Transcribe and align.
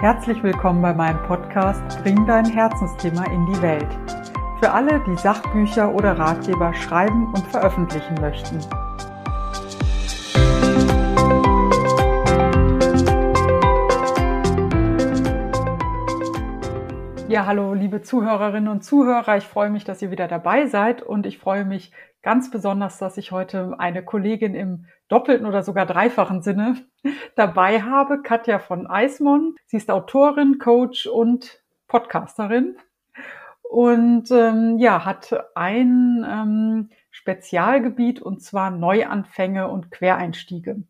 Herzlich 0.00 0.40
willkommen 0.44 0.80
bei 0.80 0.94
meinem 0.94 1.20
Podcast 1.24 1.82
Bring 2.04 2.24
dein 2.24 2.44
Herzensthema 2.44 3.24
in 3.32 3.46
die 3.46 3.60
Welt. 3.60 3.88
Für 4.60 4.70
alle, 4.70 5.02
die 5.04 5.16
Sachbücher 5.16 5.92
oder 5.92 6.16
Ratgeber 6.16 6.72
schreiben 6.72 7.26
und 7.34 7.44
veröffentlichen 7.48 8.14
möchten. 8.20 8.60
Ja, 17.26 17.46
hallo, 17.46 17.74
liebe 17.74 18.00
Zuhörerinnen 18.00 18.68
und 18.68 18.84
Zuhörer. 18.84 19.36
Ich 19.36 19.48
freue 19.48 19.70
mich, 19.70 19.82
dass 19.82 20.00
ihr 20.00 20.12
wieder 20.12 20.28
dabei 20.28 20.66
seid 20.66 21.02
und 21.02 21.26
ich 21.26 21.38
freue 21.38 21.64
mich 21.64 21.90
ganz 22.22 22.50
besonders, 22.50 22.98
dass 22.98 23.16
ich 23.16 23.32
heute 23.32 23.76
eine 23.78 24.04
Kollegin 24.04 24.54
im 24.54 24.86
doppelten 25.08 25.46
oder 25.46 25.62
sogar 25.62 25.86
dreifachen 25.86 26.42
Sinne 26.42 26.76
dabei 27.36 27.82
habe, 27.82 28.22
Katja 28.22 28.58
von 28.58 28.86
Eismon. 28.86 29.56
Sie 29.66 29.76
ist 29.76 29.90
Autorin, 29.90 30.58
Coach 30.58 31.06
und 31.06 31.62
Podcasterin 31.86 32.76
und 33.62 34.30
ähm, 34.30 34.78
ja, 34.78 35.04
hat 35.04 35.44
ein 35.54 36.26
ähm, 36.28 36.90
Spezialgebiet 37.10 38.20
und 38.20 38.42
zwar 38.42 38.70
Neuanfänge 38.70 39.68
und 39.68 39.90
Quereinstiege. 39.90 40.82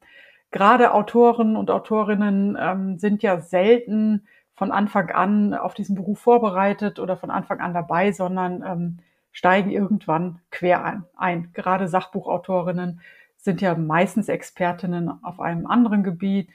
Gerade 0.51 0.95
Autoren 0.95 1.57
und 1.57 1.71
Autorinnen 1.71 2.57
ähm, 2.59 2.99
sind 2.99 3.23
ja 3.23 3.41
selten 3.41 4.27
von 4.55 4.73
Anfang 4.73 5.11
an 5.11 5.55
auf 5.55 5.75
diesen 5.75 5.95
Beruf 5.95 6.21
vorbereitet 6.21 6.99
oder 6.99 7.17
von 7.17 7.31
Anfang 7.31 7.61
an 7.61 7.75
dabei, 7.75 8.13
sondern 8.13 8.63
ähm, 8.67 8.99
steigen 9.33 9.71
irgendwann 9.71 10.41
quer 10.51 10.85
ein. 10.85 11.05
ein. 11.17 11.51
Gerade 11.53 11.89
Sachbuchautorinnen 11.89 13.01
sind 13.37 13.61
ja 13.61 13.75
meistens 13.75 14.29
Expertinnen 14.29 15.23
auf 15.25 15.41
einem 15.41 15.67
anderen 15.67 16.03
Gebiet. 16.03 16.51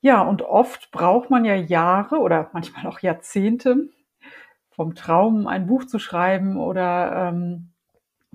Ja, 0.00 0.22
und 0.22 0.42
oft 0.42 0.90
braucht 0.90 1.30
man 1.30 1.44
ja 1.44 1.54
Jahre 1.54 2.18
oder 2.18 2.50
manchmal 2.52 2.86
auch 2.86 3.00
Jahrzehnte 3.00 3.88
vom 4.70 4.94
Traum, 4.94 5.46
ein 5.46 5.66
Buch 5.66 5.86
zu 5.86 5.98
schreiben 5.98 6.58
oder 6.58 7.30
ähm, 7.30 7.70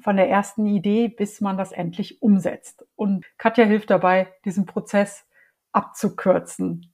von 0.01 0.17
der 0.17 0.29
ersten 0.29 0.65
Idee, 0.65 1.07
bis 1.07 1.39
man 1.39 1.57
das 1.57 1.71
endlich 1.71 2.21
umsetzt. 2.21 2.85
Und 2.95 3.25
Katja 3.37 3.65
hilft 3.65 3.91
dabei, 3.91 4.27
diesen 4.43 4.65
Prozess 4.65 5.27
abzukürzen. 5.71 6.91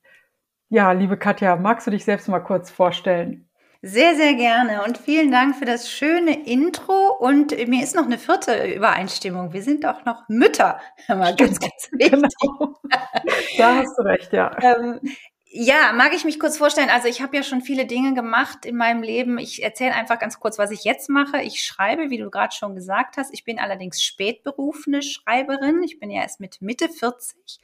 Ja, 0.70 0.92
liebe 0.92 1.18
Katja, 1.18 1.56
magst 1.56 1.88
du 1.88 1.92
dich 1.92 2.04
selbst 2.04 2.28
mal 2.28 2.42
kurz 2.42 2.70
vorstellen? 2.70 3.47
Sehr, 3.82 4.16
sehr 4.16 4.34
gerne 4.34 4.84
und 4.84 4.98
vielen 4.98 5.32
Dank 5.32 5.56
für 5.56 5.66
das 5.66 5.90
schöne 5.90 6.48
Intro. 6.48 7.16
Und 7.20 7.52
mir 7.68 7.84
ist 7.84 7.96
noch 7.96 8.06
eine 8.06 8.18
vierte 8.18 8.66
Übereinstimmung. 8.74 9.54
Wir 9.54 9.62
sind 9.62 9.86
auch 9.86 10.04
noch 10.06 10.28
Mütter. 10.28 10.80
Mal 11.08 11.36
ganz, 11.36 11.60
ganz 11.60 11.90
wichtig. 11.92 12.12
Genau. 12.12 12.80
Da 13.58 13.76
hast 13.76 13.98
du 13.98 14.04
recht, 14.04 14.34
ja. 14.34 14.52
Ähm, 14.62 15.00
ja, 15.50 15.94
mag 15.94 16.14
ich 16.14 16.26
mich 16.26 16.40
kurz 16.40 16.58
vorstellen. 16.58 16.90
Also 16.90 17.08
ich 17.08 17.22
habe 17.22 17.38
ja 17.38 17.44
schon 17.44 17.62
viele 17.62 17.86
Dinge 17.86 18.14
gemacht 18.14 18.66
in 18.66 18.76
meinem 18.76 19.02
Leben. 19.02 19.38
Ich 19.38 19.64
erzähle 19.64 19.94
einfach 19.94 20.20
ganz 20.20 20.40
kurz, 20.40 20.58
was 20.58 20.72
ich 20.72 20.84
jetzt 20.84 21.10
mache. 21.10 21.42
Ich 21.42 21.64
schreibe, 21.64 22.10
wie 22.10 22.18
du 22.18 22.30
gerade 22.30 22.56
schon 22.56 22.76
gesagt 22.76 23.18
hast. 23.18 23.34
Ich 23.34 23.44
bin 23.44 23.60
allerdings 23.60 24.02
spätberufene 24.04 25.02
Schreiberin. 25.02 25.84
Ich 25.84 26.00
bin 26.00 26.10
ja 26.10 26.22
erst 26.22 26.40
mit 26.40 26.62
Mitte 26.62 26.90
40 26.90 27.60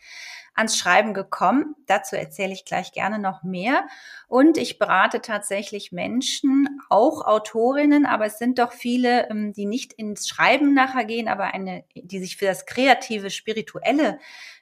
ans 0.55 0.77
Schreiben 0.77 1.13
gekommen. 1.13 1.75
Dazu 1.87 2.15
erzähle 2.15 2.53
ich 2.53 2.65
gleich 2.65 2.91
gerne 2.91 3.19
noch 3.19 3.43
mehr. 3.43 3.87
Und 4.27 4.57
ich 4.57 4.77
berate 4.77 5.21
tatsächlich 5.21 5.91
Menschen, 5.91 6.67
auch 6.89 7.25
Autorinnen, 7.25 8.05
aber 8.05 8.25
es 8.25 8.37
sind 8.37 8.59
doch 8.59 8.71
viele, 8.71 9.29
ähm, 9.29 9.53
die 9.53 9.65
nicht 9.65 9.93
ins 9.93 10.27
Schreiben 10.27 10.73
nachher 10.73 11.05
gehen, 11.05 11.27
aber 11.27 11.53
eine, 11.53 11.83
die 11.95 12.19
sich 12.19 12.37
für 12.37 12.45
das 12.45 12.65
kreative, 12.65 13.29
spirituelle 13.29 14.19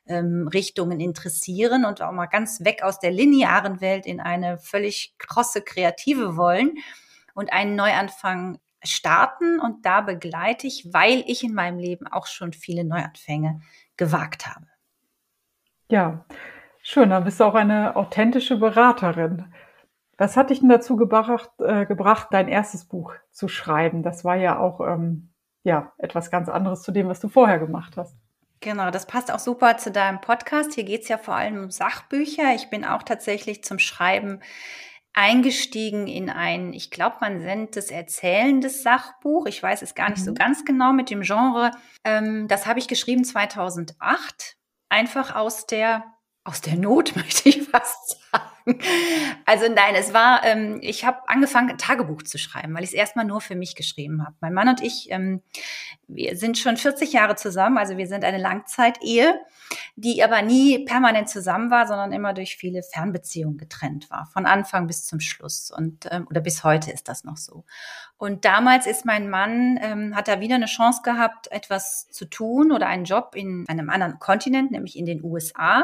ähm, 0.08 0.48
Richtungen 0.48 1.00
interessieren 1.00 1.86
und 1.86 2.02
auch 2.02 2.12
mal 2.12 2.28
ganz 2.28 2.64
weg 2.64 2.84
aus 2.84 3.00
der 3.00 3.12
linearen 3.12 3.82
Welt 3.82 4.06
in 4.06 4.20
eine 4.20 4.58
völlig 4.58 5.16
krosse 5.18 5.62
kreative 5.62 6.38
wollen 6.38 6.78
und 7.34 7.52
einen 7.52 7.76
Neuanfang 7.76 8.60
starten. 8.84 9.60
Und 9.60 9.86
da 9.86 10.02
begleite 10.02 10.68
ich, 10.68 10.94
weil 10.94 11.24
ich 11.28 11.44
in 11.44 11.54
meinem 11.54 11.80
Leben 11.80 12.08
auch 12.08 12.28
schon 12.28 12.54
viele 12.54 12.84
Neuanfänge 12.84 13.62
gewagt 13.98 14.48
habe. 14.48 14.71
Ja, 15.92 16.24
schön. 16.82 17.10
Dann 17.10 17.26
bist 17.26 17.42
du 17.42 17.44
auch 17.44 17.54
eine 17.54 17.98
authentische 17.98 18.56
Beraterin. 18.56 19.54
Was 20.18 20.38
hat 20.38 20.50
dich 20.50 20.62
denn 20.62 20.70
dazu 20.70 20.96
gebracht, 20.96 21.50
äh, 21.60 21.86
gebracht, 21.86 22.30
dein 22.32 22.48
erstes 22.48 22.86
Buch 22.86 23.14
zu 23.30 23.50
schreiben? 23.50 24.02
Das 24.02 24.24
war 24.24 24.38
ja 24.38 24.58
auch 24.58 24.80
ähm, 24.80 25.34
ja, 25.64 25.92
etwas 25.98 26.32
ganz 26.32 26.48
anderes 26.48 26.82
zu 26.84 26.94
dem, 26.94 27.10
was 27.10 27.20
du 27.20 27.28
vorher 27.28 27.60
gemacht 27.60 27.98
hast. 27.98 28.16
Genau, 28.62 28.90
das 28.90 29.06
passt 29.06 29.34
auch 29.34 29.40
super 29.40 29.76
zu 29.76 29.92
deinem 29.92 30.22
Podcast. 30.22 30.76
Hier 30.76 30.86
geht 30.86 31.02
es 31.02 31.10
ja 31.10 31.18
vor 31.18 31.36
allem 31.36 31.62
um 31.62 31.72
Sachbücher. 31.72 32.56
Ich 32.56 32.70
bin 32.70 32.86
auch 32.86 33.04
tatsächlich 33.04 33.62
zum 33.66 33.78
Schreiben 33.78 34.40
eingestiegen 35.14 36.08
in 36.08 36.30
ein, 36.30 36.72
ich 36.72 36.90
glaube, 36.90 37.18
man 37.20 37.40
nennt 37.40 37.76
es 37.76 37.92
erzählendes 37.92 38.82
Sachbuch. 38.82 39.46
Ich 39.46 39.62
weiß 39.62 39.82
es 39.82 39.94
gar 39.94 40.10
nicht 40.10 40.22
mhm. 40.22 40.26
so 40.26 40.34
ganz 40.36 40.64
genau 40.64 40.94
mit 40.94 41.10
dem 41.10 41.24
Genre. 41.24 41.72
Ähm, 42.06 42.48
das 42.48 42.66
habe 42.66 42.80
ich 42.80 42.88
geschrieben 42.88 43.26
2008 43.26 44.56
einfach 44.92 45.36
aus 45.36 45.66
der 45.66 46.04
aus 46.44 46.62
der 46.62 46.76
Not, 46.76 47.16
möchte 47.16 47.50
ich 47.50 47.64
fast 47.64 48.21
Also 49.46 49.66
nein, 49.68 49.96
es 49.96 50.14
war, 50.14 50.46
ähm, 50.46 50.80
ich 50.82 51.04
habe 51.04 51.28
angefangen, 51.28 51.72
ein 51.72 51.78
Tagebuch 51.78 52.22
zu 52.24 52.38
schreiben, 52.38 52.74
weil 52.74 52.84
ich 52.84 52.92
es 52.92 52.96
erstmal 52.96 53.26
nur 53.26 53.42
für 53.42 53.56
mich 53.56 53.76
geschrieben 53.76 54.24
habe. 54.24 54.36
Mein 54.40 54.54
Mann 54.54 54.70
und 54.70 54.82
ich, 54.82 55.12
ähm, 55.12 55.42
wir 56.08 56.38
sind 56.38 56.58
schon 56.58 56.78
40 56.78 57.12
Jahre 57.12 57.36
zusammen, 57.36 57.78
also 57.78 57.98
wir 57.98 58.08
sind 58.08 58.24
eine 58.24 58.38
Langzeitehe, 58.38 59.40
die 59.96 60.24
aber 60.24 60.42
nie 60.42 60.86
permanent 60.86 61.28
zusammen 61.28 61.72
war, 61.72 61.88
sondern 61.88 62.14
immer 62.14 62.34
durch 62.34 62.56
viele 62.56 62.84
Fernbeziehungen 62.84 63.58
getrennt 63.58 64.10
war, 64.10 64.28
von 64.28 64.46
Anfang 64.46 64.88
bis 64.88 65.06
zum 65.06 65.20
Schluss 65.20 65.72
und 65.72 66.08
ähm, 66.12 66.28
oder 66.30 66.42
bis 66.42 66.64
heute 66.64 66.92
ist 66.92 67.08
das 67.08 67.24
noch 67.24 67.38
so. 67.38 67.66
Und 68.18 68.46
damals 68.46 68.86
ist 68.86 69.06
mein 69.06 69.30
Mann, 69.30 69.80
ähm, 69.82 70.16
hat 70.16 70.28
er 70.28 70.40
wieder 70.40 70.56
eine 70.56 70.68
Chance 70.68 71.02
gehabt, 71.04 71.52
etwas 71.52 72.08
zu 72.10 72.26
tun 72.26 72.72
oder 72.72 72.88
einen 72.88 73.06
Job 73.06 73.34
in 73.36 73.68
einem 73.68 73.90
anderen 73.90 74.20
Kontinent, 74.20 74.72
nämlich 74.72 74.98
in 74.98 75.06
den 75.06 75.24
USA. 75.24 75.84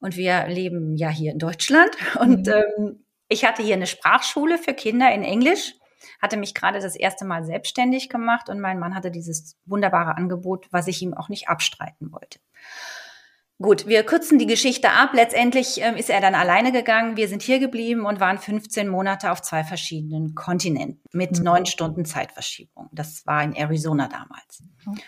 Und 0.00 0.16
wir 0.16 0.46
leben 0.46 0.96
ja 0.96 1.08
hier 1.08 1.32
in 1.32 1.38
Deutschland. 1.38 1.90
Und 2.20 2.46
mhm. 2.46 2.52
ähm, 2.52 3.04
ich 3.28 3.44
hatte 3.44 3.62
hier 3.62 3.74
eine 3.74 3.86
Sprachschule 3.86 4.58
für 4.58 4.74
Kinder 4.74 5.12
in 5.12 5.22
Englisch, 5.22 5.74
hatte 6.20 6.36
mich 6.36 6.54
gerade 6.54 6.80
das 6.80 6.96
erste 6.96 7.24
Mal 7.24 7.44
selbstständig 7.44 8.08
gemacht 8.08 8.48
und 8.48 8.60
mein 8.60 8.78
Mann 8.78 8.94
hatte 8.94 9.10
dieses 9.10 9.56
wunderbare 9.66 10.16
Angebot, 10.16 10.66
was 10.70 10.86
ich 10.86 11.02
ihm 11.02 11.14
auch 11.14 11.28
nicht 11.28 11.48
abstreiten 11.48 12.12
wollte. 12.12 12.38
Gut, 13.60 13.88
wir 13.88 14.04
kürzen 14.04 14.38
die 14.38 14.46
Geschichte 14.46 14.90
ab. 14.90 15.10
Letztendlich 15.14 15.80
ähm, 15.80 15.96
ist 15.96 16.10
er 16.10 16.20
dann 16.20 16.36
alleine 16.36 16.70
gegangen. 16.70 17.16
Wir 17.16 17.26
sind 17.26 17.42
hier 17.42 17.58
geblieben 17.58 18.06
und 18.06 18.20
waren 18.20 18.38
15 18.38 18.86
Monate 18.86 19.32
auf 19.32 19.42
zwei 19.42 19.64
verschiedenen 19.64 20.36
Kontinenten 20.36 21.02
mit 21.10 21.38
mhm. 21.38 21.44
neun 21.44 21.66
Stunden 21.66 22.04
Zeitverschiebung. 22.04 22.88
Das 22.92 23.26
war 23.26 23.42
in 23.42 23.54
Arizona 23.54 24.06
damals. 24.06 24.62
Mhm. 24.86 25.00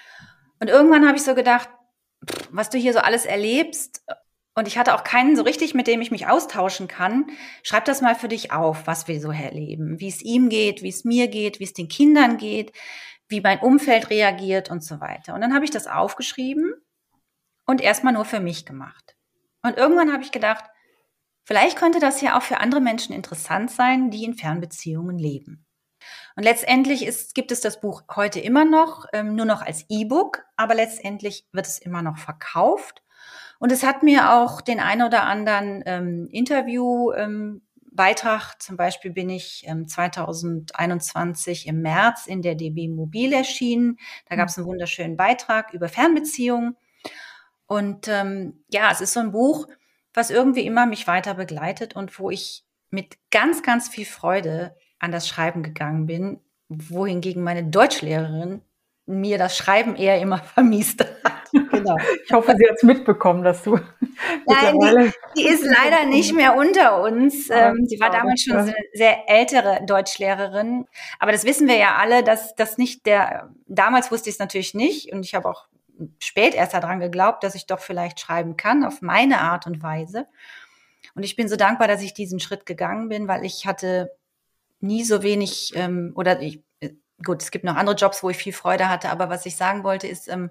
Und 0.59 0.69
irgendwann 0.69 1.07
habe 1.07 1.17
ich 1.17 1.23
so 1.23 1.37
gedacht, 1.37 1.69
was 2.51 2.71
du 2.71 2.77
hier 2.77 2.93
so 2.93 2.99
alles 2.99 3.25
erlebst 3.25 4.03
und 4.55 4.67
ich 4.67 4.79
hatte 4.79 4.95
auch 4.95 5.05
keinen 5.05 5.37
so 5.37 5.43
richtig, 5.43 5.75
mit 5.75 5.87
dem 5.87 6.01
ich 6.01 6.11
mich 6.11 6.27
austauschen 6.27 6.89
kann. 6.89 7.27
Schreib 7.63 7.85
das 7.85 8.01
mal 8.01 8.15
für 8.15 8.29
dich 8.29 8.53
auf, 8.53 8.87
was 8.87 9.07
wir 9.07 9.21
so 9.21 9.31
erleben, 9.31 10.01
wie 10.01 10.09
es 10.09 10.23
ihm 10.23 10.49
geht, 10.49 10.83
wie 10.83 10.89
es 10.89 11.05
mir 11.05 11.29
geht, 11.29 11.61
wie 11.61 11.65
es 11.65 11.73
den 11.73 11.89
Kindern 11.89 12.37
geht, 12.37 12.73
wie 13.29 13.41
mein 13.41 13.61
Umfeld 13.61 14.11
reagiert 14.11 14.71
und 14.71 14.83
so 14.83 15.01
weiter. 15.01 15.35
Und 15.35 15.41
dann 15.41 15.55
habe 15.55 15.65
ich 15.65 15.71
das 15.71 15.87
aufgeschrieben 15.87 16.75
und 17.65 17.81
erstmal 17.81 18.13
nur 18.13 18.25
für 18.25 18.41
mich 18.41 18.67
gemacht. 18.67 19.17
Und 19.63 19.77
irgendwann 19.77 20.13
habe 20.13 20.25
ich 20.25 20.33
gedacht, 20.33 20.65
vielleicht 21.45 21.79
könnte 21.79 22.01
das 22.01 22.21
ja 22.21 22.37
auch 22.37 22.43
für 22.43 22.59
andere 22.59 22.81
Menschen 22.81 23.15
interessant 23.15 23.71
sein, 23.71 24.11
die 24.11 24.25
in 24.25 24.35
Fernbeziehungen 24.35 25.19
leben. 25.19 25.65
Und 26.35 26.43
letztendlich 26.43 27.05
ist, 27.05 27.35
gibt 27.35 27.53
es 27.53 27.61
das 27.61 27.81
Buch 27.81 28.03
heute 28.15 28.41
immer 28.41 28.65
noch, 28.65 29.07
ähm, 29.13 29.37
nur 29.37 29.47
noch 29.47 29.63
als 29.63 29.85
E-Book, 29.89 30.43
aber 30.57 30.75
letztendlich 30.75 31.47
wird 31.53 31.67
es 31.67 31.79
immer 31.79 32.03
noch 32.03 32.19
verkauft. 32.19 33.03
Und 33.61 33.71
es 33.73 33.85
hat 33.85 34.03
mir 34.03 34.33
auch 34.33 34.63
den 34.63 34.81
ein 34.81 35.03
oder 35.03 35.25
anderen 35.25 35.83
ähm, 35.85 36.29
Interview 36.33 37.13
ähm, 37.13 37.61
Beitrag, 37.93 38.55
zum 38.63 38.79
Beispiel 38.79 39.11
bin 39.11 39.29
ich 39.29 39.65
ähm, 39.67 39.87
2021 39.87 41.67
im 41.67 41.83
März 41.83 42.27
in 42.27 42.41
der 42.41 42.55
DB 42.55 42.89
Mobil 42.89 43.35
erschienen. 43.35 43.99
Da 44.31 44.37
gab 44.37 44.49
es 44.49 44.57
einen 44.57 44.67
wunderschönen 44.67 45.19
Beitrag 45.19 45.75
über 45.75 45.91
Fernbeziehungen. 45.91 46.77
Und 47.67 48.09
ähm, 48.09 48.65
ja, 48.71 48.91
es 48.91 49.03
ist 49.03 49.13
so 49.13 49.21
ein 49.21 49.33
Buch, 49.33 49.69
was 50.15 50.31
irgendwie 50.31 50.65
immer 50.65 50.87
mich 50.87 51.07
weiter 51.07 51.35
begleitet 51.35 51.95
und 51.95 52.19
wo 52.19 52.31
ich 52.31 52.65
mit 52.89 53.19
ganz, 53.31 53.63
ganz 53.63 53.91
viel 53.91 54.07
Freude 54.07 54.75
an 54.99 55.13
das 55.13 55.29
Schreiben 55.29 55.63
gegangen 55.63 56.07
bin, 56.07 56.41
wohingegen 56.69 57.43
meine 57.43 57.65
Deutschlehrerin 57.65 58.63
mir 59.11 59.39
das 59.39 59.57
Schreiben 59.57 59.97
eher 59.97 60.21
immer 60.21 60.39
vermiest 60.55 61.01
hat. 61.01 61.51
Genau. 61.53 61.97
Ich 62.25 62.33
hoffe, 62.33 62.55
sie 62.57 62.69
hat 62.69 62.77
es 62.77 62.83
mitbekommen, 62.83 63.43
dass 63.43 63.63
du. 63.63 63.77
Nein, 64.47 65.13
die, 65.35 65.43
die, 65.43 65.49
ist 65.49 65.65
leider 65.65 66.07
nicht 66.07 66.35
mehr 66.35 66.57
unter 66.57 67.03
uns. 67.03 67.49
Ähm, 67.51 67.87
sie 67.87 67.99
war 67.99 68.11
damals 68.11 68.43
schon 68.43 68.57
eine 68.57 68.75
sehr 68.93 69.29
ältere 69.29 69.85
Deutschlehrerin. 69.85 70.87
Aber 71.19 71.33
das 71.33 71.45
wissen 71.45 71.67
wir 71.67 71.77
ja 71.77 71.97
alle, 71.97 72.23
dass 72.23 72.55
das 72.55 72.79
nicht 72.79 73.07
der. 73.07 73.51
Damals 73.67 74.13
wusste 74.13 74.29
ich 74.29 74.37
es 74.37 74.41
natürlich 74.41 74.75
nicht 74.75 75.13
und 75.13 75.25
ich 75.25 75.35
habe 75.35 75.49
auch 75.49 75.67
spät 76.19 76.55
erst 76.55 76.75
daran 76.75 77.01
geglaubt, 77.01 77.43
dass 77.43 77.55
ich 77.55 77.67
doch 77.67 77.81
vielleicht 77.81 78.21
schreiben 78.21 78.57
kann 78.57 78.85
auf 78.85 79.03
meine 79.03 79.41
Art 79.41 79.67
und 79.67 79.83
Weise. 79.83 80.27
Und 81.15 81.25
ich 81.25 81.37
bin 81.37 81.49
so 81.49 81.57
dankbar, 81.57 81.89
dass 81.89 82.03
ich 82.03 82.15
diesen 82.15 82.41
Schritt 82.41 82.67
gegangen 82.67 83.09
bin, 83.09 83.27
weil 83.27 83.45
ich 83.45 83.67
hatte 83.67 84.13
nie 84.81 85.05
so 85.05 85.23
wenig 85.23 85.73
ähm, 85.75 86.13
oder 86.15 86.41
ich, 86.41 86.63
gut, 87.25 87.43
es 87.43 87.51
gibt 87.51 87.65
noch 87.65 87.77
andere 87.77 87.97
Jobs, 87.97 88.23
wo 88.23 88.31
ich 88.31 88.37
viel 88.37 88.53
Freude 88.53 88.89
hatte, 88.89 89.11
aber 89.11 89.29
was 89.29 89.47
ich 89.47 89.57
sagen 89.57 89.85
wollte, 89.85 90.07
ist, 90.07 90.29
ähm, 90.29 90.51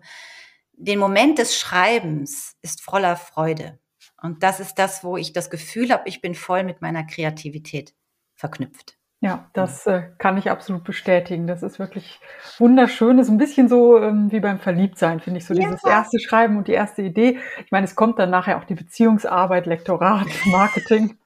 den 0.73 0.99
Moment 0.99 1.37
des 1.37 1.57
Schreibens 1.57 2.57
ist 2.61 2.81
voller 2.81 3.15
Freude. 3.15 3.79
Und 4.21 4.43
das 4.43 4.59
ist 4.59 4.75
das, 4.75 5.03
wo 5.03 5.17
ich 5.17 5.33
das 5.33 5.49
Gefühl 5.49 5.91
habe, 5.91 6.03
ich 6.07 6.21
bin 6.21 6.35
voll 6.35 6.63
mit 6.63 6.81
meiner 6.81 7.03
Kreativität 7.03 7.93
verknüpft. 8.35 8.97
Ja, 9.21 9.49
das 9.51 9.85
äh, 9.85 10.03
kann 10.17 10.37
ich 10.37 10.49
absolut 10.49 10.85
bestätigen. 10.85 11.45
Das 11.45 11.61
ist 11.61 11.77
wirklich 11.77 12.21
wunderschön. 12.57 13.17
Das 13.17 13.27
ist 13.27 13.33
ein 13.33 13.37
bisschen 13.37 13.67
so 13.67 14.01
ähm, 14.01 14.31
wie 14.31 14.39
beim 14.39 14.59
Verliebtsein, 14.59 15.19
finde 15.19 15.39
ich, 15.39 15.45
so 15.45 15.53
ja. 15.53 15.65
dieses 15.65 15.83
erste 15.83 16.19
Schreiben 16.19 16.57
und 16.57 16.69
die 16.69 16.73
erste 16.73 17.01
Idee. 17.01 17.37
Ich 17.65 17.71
meine, 17.71 17.83
es 17.85 17.95
kommt 17.95 18.17
dann 18.17 18.29
nachher 18.29 18.57
auch 18.57 18.63
die 18.63 18.75
Beziehungsarbeit, 18.75 19.65
Lektorat, 19.65 20.27
Marketing, 20.45 21.17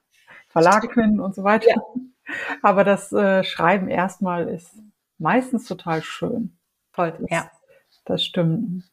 Verlag 0.48 0.92
finden 0.92 1.20
und 1.20 1.36
so 1.36 1.44
weiter. 1.44 1.70
Ja. 1.70 1.76
Aber 2.62 2.82
das 2.82 3.12
äh, 3.12 3.44
Schreiben 3.44 3.88
erstmal 3.88 4.48
ist 4.48 4.76
meistens 5.18 5.66
total 5.66 6.02
schön. 6.02 6.56
Voll, 6.92 7.12
das, 7.12 7.30
ja. 7.30 7.50
Das 8.04 8.24
stimmt. 8.24 8.84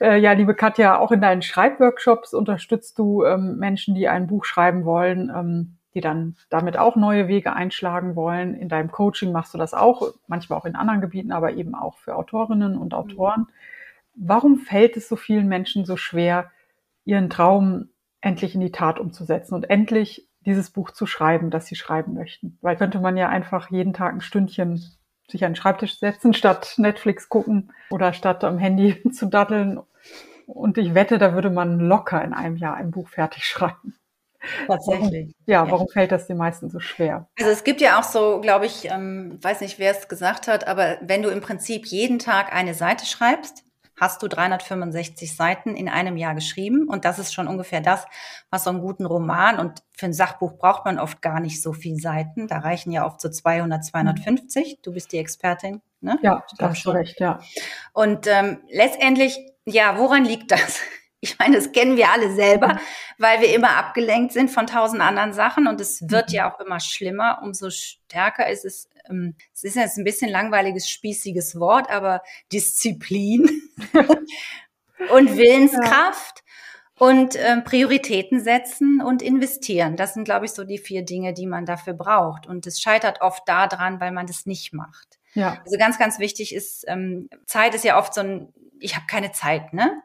Äh, 0.00 0.18
ja, 0.18 0.32
liebe 0.32 0.54
Katja, 0.54 0.98
auch 0.98 1.10
in 1.12 1.20
deinen 1.20 1.42
Schreibworkshops 1.42 2.34
unterstützt 2.34 2.98
du 2.98 3.24
ähm, 3.24 3.56
Menschen, 3.58 3.94
die 3.94 4.08
ein 4.08 4.26
Buch 4.26 4.44
schreiben 4.44 4.84
wollen. 4.84 5.30
Ähm, 5.34 5.76
die 5.96 6.02
dann 6.02 6.36
damit 6.50 6.76
auch 6.76 6.94
neue 6.94 7.26
Wege 7.26 7.54
einschlagen 7.54 8.16
wollen. 8.16 8.54
In 8.54 8.68
deinem 8.68 8.92
Coaching 8.92 9.32
machst 9.32 9.54
du 9.54 9.58
das 9.58 9.72
auch, 9.72 10.12
manchmal 10.26 10.58
auch 10.58 10.66
in 10.66 10.76
anderen 10.76 11.00
Gebieten, 11.00 11.32
aber 11.32 11.54
eben 11.54 11.74
auch 11.74 11.96
für 11.96 12.16
Autorinnen 12.16 12.76
und 12.76 12.92
Autoren. 12.92 13.46
Warum 14.14 14.58
fällt 14.58 14.98
es 14.98 15.08
so 15.08 15.16
vielen 15.16 15.48
Menschen 15.48 15.86
so 15.86 15.96
schwer, 15.96 16.50
ihren 17.06 17.30
Traum 17.30 17.88
endlich 18.20 18.54
in 18.54 18.60
die 18.60 18.72
Tat 18.72 19.00
umzusetzen 19.00 19.54
und 19.54 19.70
endlich 19.70 20.28
dieses 20.44 20.68
Buch 20.68 20.90
zu 20.90 21.06
schreiben, 21.06 21.48
das 21.48 21.64
sie 21.64 21.76
schreiben 21.76 22.12
möchten? 22.12 22.58
Weil 22.60 22.76
könnte 22.76 23.00
man 23.00 23.16
ja 23.16 23.30
einfach 23.30 23.70
jeden 23.70 23.94
Tag 23.94 24.12
ein 24.12 24.20
Stündchen 24.20 24.84
sich 25.30 25.44
an 25.44 25.52
den 25.52 25.56
Schreibtisch 25.56 25.98
setzen, 25.98 26.34
statt 26.34 26.74
Netflix 26.76 27.28
gucken 27.28 27.72
oder 27.90 28.12
statt 28.12 28.44
am 28.44 28.58
Handy 28.58 29.02
zu 29.12 29.26
daddeln. 29.26 29.80
Und 30.46 30.78
ich 30.78 30.94
wette, 30.94 31.18
da 31.18 31.34
würde 31.34 31.50
man 31.50 31.80
locker 31.80 32.22
in 32.22 32.32
einem 32.32 32.56
Jahr 32.56 32.74
ein 32.74 32.90
Buch 32.90 33.08
fertig 33.08 33.44
schreiben. 33.46 33.94
Tatsächlich. 34.66 35.34
Warum, 35.34 35.34
ja, 35.46 35.70
warum 35.70 35.88
fällt 35.88 36.12
das 36.12 36.28
den 36.28 36.36
meisten 36.36 36.70
so 36.70 36.78
schwer? 36.78 37.28
Also 37.38 37.50
es 37.50 37.64
gibt 37.64 37.80
ja 37.80 37.98
auch 37.98 38.04
so, 38.04 38.40
glaube 38.40 38.66
ich, 38.66 38.84
ähm, 38.88 39.38
weiß 39.42 39.60
nicht, 39.60 39.78
wer 39.78 39.90
es 39.90 40.08
gesagt 40.08 40.46
hat, 40.46 40.68
aber 40.68 40.98
wenn 41.00 41.22
du 41.22 41.30
im 41.30 41.40
Prinzip 41.40 41.86
jeden 41.86 42.18
Tag 42.18 42.52
eine 42.52 42.74
Seite 42.74 43.06
schreibst, 43.06 43.64
hast 43.98 44.22
du 44.22 44.28
365 44.28 45.34
Seiten 45.34 45.74
in 45.74 45.88
einem 45.88 46.16
Jahr 46.16 46.34
geschrieben. 46.34 46.86
Und 46.88 47.04
das 47.04 47.18
ist 47.18 47.32
schon 47.32 47.48
ungefähr 47.48 47.80
das, 47.80 48.06
was 48.50 48.64
so 48.64 48.70
einen 48.70 48.80
guten 48.80 49.06
Roman 49.06 49.58
und 49.58 49.82
für 49.96 50.06
ein 50.06 50.12
Sachbuch 50.12 50.58
braucht 50.58 50.84
man 50.84 50.98
oft 50.98 51.22
gar 51.22 51.40
nicht 51.40 51.62
so 51.62 51.72
viele 51.72 51.96
Seiten. 51.96 52.46
Da 52.48 52.58
reichen 52.58 52.92
ja 52.92 53.06
oft 53.06 53.20
so 53.20 53.30
200, 53.30 53.84
250. 53.84 54.80
Du 54.82 54.92
bist 54.92 55.12
die 55.12 55.18
Expertin, 55.18 55.80
ne? 56.00 56.18
Ja, 56.22 56.44
da 56.58 56.70
hast 56.70 56.84
du 56.84 56.90
recht, 56.90 57.18
ja. 57.20 57.40
Und 57.92 58.26
ähm, 58.26 58.60
letztendlich, 58.70 59.38
ja, 59.64 59.98
woran 59.98 60.24
liegt 60.24 60.50
das? 60.50 60.80
Ich 61.20 61.38
meine, 61.38 61.56
das 61.56 61.72
kennen 61.72 61.96
wir 61.96 62.10
alle 62.10 62.32
selber, 62.32 62.74
mhm. 62.74 62.78
weil 63.18 63.40
wir 63.40 63.52
immer 63.52 63.76
abgelenkt 63.76 64.32
sind 64.32 64.50
von 64.50 64.66
tausend 64.66 65.00
anderen 65.00 65.32
Sachen 65.32 65.66
und 65.66 65.80
es 65.80 66.08
wird 66.08 66.28
mhm. 66.28 66.34
ja 66.34 66.52
auch 66.52 66.60
immer 66.60 66.78
schlimmer, 66.78 67.40
umso 67.42 67.70
stärker 67.70 68.48
ist 68.48 68.64
es. 68.64 68.88
Ähm, 69.08 69.34
es 69.54 69.64
ist 69.64 69.76
jetzt 69.76 69.98
ein 69.98 70.04
bisschen 70.04 70.30
langweiliges, 70.30 70.88
spießiges 70.88 71.58
Wort, 71.58 71.90
aber 71.90 72.22
Disziplin 72.52 73.48
und 75.10 75.36
Willenskraft 75.36 76.42
und 76.98 77.36
äh, 77.36 77.60
Prioritäten 77.60 78.40
setzen 78.40 79.02
und 79.02 79.22
investieren. 79.22 79.96
Das 79.96 80.14
sind, 80.14 80.24
glaube 80.24 80.46
ich, 80.46 80.52
so 80.52 80.64
die 80.64 80.78
vier 80.78 81.04
Dinge, 81.04 81.34
die 81.34 81.46
man 81.46 81.66
dafür 81.66 81.92
braucht. 81.92 82.46
Und 82.46 82.66
es 82.66 82.80
scheitert 82.80 83.20
oft 83.20 83.46
daran, 83.46 84.00
weil 84.00 84.12
man 84.12 84.26
das 84.26 84.46
nicht 84.46 84.72
macht. 84.72 85.18
Ja. 85.34 85.60
Also 85.64 85.76
ganz, 85.76 85.98
ganz 85.98 86.18
wichtig 86.18 86.54
ist, 86.54 86.84
ähm, 86.88 87.28
Zeit 87.44 87.74
ist 87.74 87.84
ja 87.84 87.98
oft 87.98 88.14
so 88.14 88.22
ein, 88.22 88.52
ich 88.80 88.96
habe 88.96 89.06
keine 89.06 89.32
Zeit, 89.32 89.74
ne? 89.74 90.02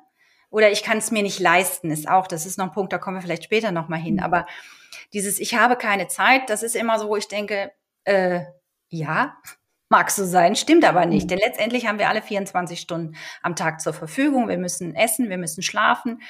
Oder 0.49 0.69
ich 0.69 0.83
kann 0.83 0.97
es 0.97 1.11
mir 1.11 1.23
nicht 1.23 1.39
leisten, 1.39 1.91
ist 1.91 2.09
auch, 2.09 2.27
das 2.27 2.45
ist 2.45 2.57
noch 2.57 2.65
ein 2.65 2.71
Punkt, 2.73 2.91
da 2.91 2.97
kommen 2.97 3.15
wir 3.15 3.21
vielleicht 3.21 3.45
später 3.45 3.71
nochmal 3.71 3.99
hin. 3.99 4.15
Mhm. 4.15 4.23
Aber 4.23 4.45
dieses 5.13 5.39
Ich 5.39 5.55
habe 5.55 5.77
keine 5.77 6.07
Zeit, 6.07 6.49
das 6.49 6.61
ist 6.61 6.75
immer 6.75 6.99
so, 6.99 7.07
wo 7.07 7.15
ich 7.15 7.29
denke, 7.29 7.71
äh, 8.03 8.41
ja, 8.91 9.35
mag 9.89 10.11
so 10.11 10.25
sein, 10.25 10.55
stimmt 10.55 10.85
aber 10.85 11.05
nicht. 11.05 11.25
Mhm. 11.25 11.27
Denn 11.29 11.39
letztendlich 11.39 11.87
haben 11.87 11.99
wir 11.99 12.09
alle 12.09 12.21
24 12.21 12.79
Stunden 12.79 13.15
am 13.41 13.55
Tag 13.55 13.81
zur 13.81 13.93
Verfügung. 13.93 14.47
Wir 14.47 14.57
müssen 14.57 14.95
essen, 14.95 15.29
wir 15.29 15.37
müssen 15.37 15.63
schlafen. 15.63 16.21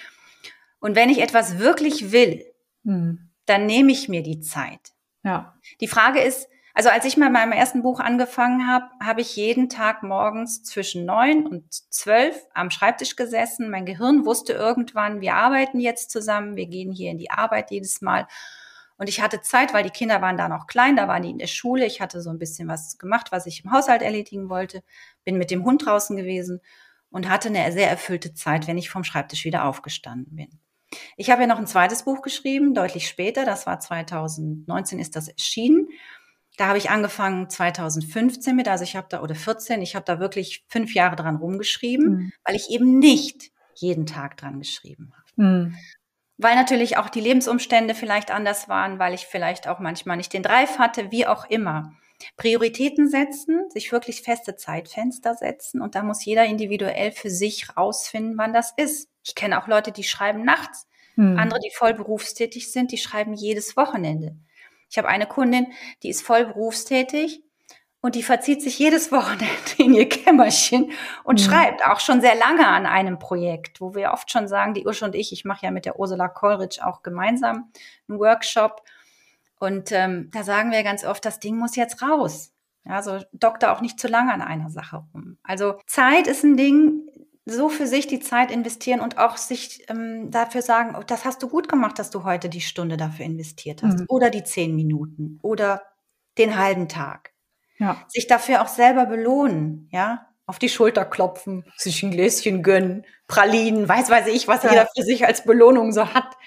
Und 0.80 0.96
wenn 0.96 1.10
ich 1.10 1.22
etwas 1.22 1.60
wirklich 1.60 2.12
will, 2.12 2.46
mhm. 2.84 3.30
dann 3.46 3.66
nehme 3.66 3.92
ich 3.92 4.10
mir 4.10 4.24
die 4.24 4.40
Zeit. 4.40 4.94
Ja. 5.24 5.56
Die 5.80 5.88
Frage 5.88 6.22
ist, 6.22 6.48
also 6.74 6.90
als 6.90 7.06
ich 7.06 7.18
mal 7.18 7.26
mit 7.26 7.34
meinem 7.34 7.52
ersten 7.52 7.84
Buch 7.84 8.00
angefangen 8.00 8.68
habe, 8.68 8.86
habe 9.04 9.22
ich 9.22 9.36
jeden 9.36 9.70
Tag 9.70 10.04
morgens 10.04 10.64
zwischen 10.64 11.06
neun 11.06 11.46
und 11.46 11.72
zwölf 11.94 12.36
am 12.54 12.72
Schreibtisch 12.72 13.16
gesessen. 13.16 13.70
Mein 13.70 13.86
Gehirn 13.86 14.26
wusste 14.26 14.54
irgendwann, 14.54 15.22
wir 15.22 15.36
arbeiten 15.36 15.80
jetzt 15.80 16.12
zusammen, 16.12 16.56
wir 16.56 16.68
gehen 16.68 16.92
hier 16.92 17.12
in 17.12 17.18
die 17.18 17.30
Arbeit 17.30 17.72
jedes 17.72 18.02
Mal. 18.02 18.26
Und 19.02 19.10
ich 19.10 19.20
hatte 19.20 19.42
Zeit, 19.42 19.74
weil 19.74 19.84
die 19.84 19.90
Kinder 19.90 20.22
waren 20.22 20.38
da 20.38 20.48
noch 20.48 20.68
klein, 20.68 20.96
da 20.96 21.08
waren 21.08 21.24
die 21.24 21.32
in 21.32 21.40
der 21.40 21.48
Schule. 21.48 21.88
Ich 21.88 22.02
hatte 22.02 22.22
so 22.22 22.30
ein 22.30 22.38
bisschen 22.38 22.68
was 22.68 23.00
gemacht, 23.00 23.32
was 23.32 23.48
ich 23.48 23.64
im 23.66 23.72
Haushalt 23.72 24.04
erledigen 24.04 24.48
wollte. 24.48 24.84
Bin 25.24 25.40
mit 25.40 25.50
dem 25.50 25.66
Hund 25.66 25.88
draußen 25.88 26.16
gewesen 26.16 26.62
und 27.10 27.28
hatte 27.28 27.50
eine 27.50 27.72
sehr 27.72 27.90
erfüllte 27.90 28.36
Zeit, 28.36 28.68
wenn 28.68 28.78
ich 28.78 28.92
vom 28.92 29.04
Schreibtisch 29.04 29.44
wieder 29.44 29.66
aufgestanden 29.66 30.36
bin. 30.36 30.60
Ich 31.18 31.32
habe 31.32 31.42
ja 31.42 31.48
noch 31.48 31.58
ein 31.58 31.66
zweites 31.66 32.04
Buch 32.04 32.22
geschrieben, 32.22 32.76
deutlich 32.76 33.08
später. 33.08 33.44
Das 33.44 33.66
war 33.66 33.80
2019 33.80 35.00
ist 35.00 35.16
das 35.16 35.30
erschienen. 35.30 35.88
Da 36.58 36.68
habe 36.68 36.78
ich 36.78 36.92
angefangen 36.92 37.50
2015 37.50 38.56
mit, 38.56 38.68
also 38.68 38.84
ich 38.84 38.96
habe 38.96 39.08
da, 39.10 39.24
oder 39.24 39.34
14, 39.34 39.82
ich 39.82 39.96
habe 39.96 40.06
da 40.06 40.20
wirklich 40.20 40.64
fünf 40.68 40.94
Jahre 40.94 41.16
dran 41.16 41.38
rumgeschrieben, 41.38 42.08
mhm. 42.08 42.34
weil 42.44 42.56
ich 42.56 42.70
eben 42.70 43.00
nicht 43.00 43.52
jeden 43.74 44.06
Tag 44.06 44.38
dran 44.38 44.60
geschrieben 44.60 45.12
habe. 45.16 45.42
Mhm. 45.42 45.76
Weil 46.42 46.56
natürlich 46.56 46.98
auch 46.98 47.10
die 47.10 47.22
Lebensumstände 47.22 47.94
vielleicht 47.94 48.32
anders 48.32 48.68
waren, 48.68 48.98
weil 48.98 49.14
ich 49.14 49.28
vielleicht 49.28 49.68
auch 49.68 49.78
manchmal 49.78 50.18
nicht 50.18 50.34
den 50.34 50.42
Drive 50.42 50.80
hatte, 50.80 51.12
wie 51.12 51.28
auch 51.28 51.48
immer. 51.50 51.94
Prioritäten 52.36 53.08
setzen, 53.10 53.70
sich 53.70 53.92
wirklich 53.92 54.24
feste 54.24 54.56
Zeitfenster 54.56 55.36
setzen 55.36 55.82
und 55.82 55.94
da 55.94 56.02
muss 56.02 56.26
jeder 56.26 56.46
individuell 56.46 57.12
für 57.12 57.30
sich 57.30 57.78
rausfinden, 57.78 58.38
wann 58.38 58.54
das 58.54 58.74
ist. 58.76 59.10
Ich 59.24 59.36
kenne 59.36 59.62
auch 59.62 59.68
Leute, 59.68 59.92
die 59.92 60.04
schreiben 60.04 60.44
nachts, 60.44 60.88
mhm. 61.16 61.38
andere, 61.38 61.60
die 61.60 61.72
voll 61.76 61.94
berufstätig 61.94 62.72
sind, 62.72 62.92
die 62.92 62.98
schreiben 62.98 63.34
jedes 63.34 63.78
Wochenende. 63.78 64.36
Ich 64.90 64.98
habe 64.98 65.08
eine 65.08 65.28
Kundin, 65.28 65.68
die 66.02 66.10
ist 66.10 66.24
voll 66.24 66.46
berufstätig 66.46 67.44
und 68.02 68.16
die 68.16 68.24
verzieht 68.24 68.62
sich 68.62 68.80
jedes 68.80 69.12
Wochenende 69.12 69.48
in 69.78 69.94
ihr 69.94 70.10
Kämmerchen 70.10 70.92
und 71.24 71.40
mhm. 71.40 71.44
schreibt 71.44 71.86
auch 71.86 72.00
schon 72.00 72.20
sehr 72.22 72.36
lange 72.36 72.68
an 72.68 72.86
einem 72.86 73.20
Projekt, 73.20 73.80
wo 73.80 73.96
wir 73.96 74.12
oft 74.12 74.32
schon 74.32 74.48
sagen, 74.48 74.74
die 74.74 74.86
Ursche 74.86 75.06
und 75.06 75.16
ich, 75.16 75.32
ich 75.32 75.46
mache 75.46 75.66
ja 75.66 75.72
mit 75.72 75.86
der 75.86 76.00
Ursula 76.00 76.28
Kollrich 76.28 76.84
auch 76.84 77.04
gemeinsam 77.04 77.72
einen 78.10 78.20
Workshop. 78.20 78.82
Und 79.60 79.92
ähm, 79.92 80.30
da 80.34 80.44
sagen 80.44 80.72
wir 80.72 80.82
ganz 80.84 81.06
oft, 81.06 81.24
das 81.24 81.40
Ding 81.40 81.58
muss 81.58 81.76
jetzt 81.76 82.02
raus. 82.02 82.52
Ja, 82.84 83.04
so 83.04 83.20
Doktor 83.32 83.72
auch 83.72 83.82
nicht 83.82 84.00
zu 84.00 84.08
lange 84.08 84.34
an 84.34 84.42
einer 84.42 84.72
Sache 84.72 85.04
rum. 85.14 85.38
Also 85.44 85.76
Zeit 85.86 86.26
ist 86.26 86.44
ein 86.44 86.58
Ding, 86.58 87.04
so 87.46 87.70
für 87.70 87.86
sich 87.86 88.08
die 88.08 88.20
Zeit 88.20 88.50
investieren 88.50 89.02
und 89.02 89.20
auch 89.20 89.38
sich 89.38 89.86
ähm, 89.88 90.32
dafür 90.32 90.64
sagen, 90.64 90.96
oh, 90.98 91.04
das 91.06 91.26
hast 91.26 91.44
du 91.44 91.50
gut 91.50 91.70
gemacht, 91.70 92.00
dass 92.00 92.10
du 92.10 92.24
heute 92.24 92.50
die 92.50 92.62
Stunde 92.62 92.98
dafür 92.98 93.26
investiert 93.26 93.84
hast 93.84 94.00
mhm. 94.00 94.06
oder 94.08 94.32
die 94.32 94.44
zehn 94.44 94.76
Minuten 94.76 95.38
oder 95.44 95.84
den 96.40 96.58
halben 96.58 96.88
Tag. 96.88 97.31
Ja. 97.82 97.98
Sich 98.08 98.28
dafür 98.28 98.62
auch 98.62 98.68
selber 98.68 99.08
belohnen, 99.08 99.90
ja, 99.92 100.28
auf 100.46 100.60
die 100.60 100.70
Schulter 100.70 101.04
klopfen, 101.04 101.66
sich 101.76 102.04
ein 102.04 102.12
Gläschen 102.12 102.62
gönnen, 102.62 103.06
Pralinen, 103.28 103.90
weiß 103.90 104.10
weiß 104.10 104.28
ich, 104.28 104.48
was 104.48 104.64
ja. 104.64 104.70
jeder 104.70 104.88
für 104.96 105.02
sich 105.02 105.26
als 105.26 105.44
Belohnung 105.44 105.92
so 105.92 106.14
hat. 106.14 106.38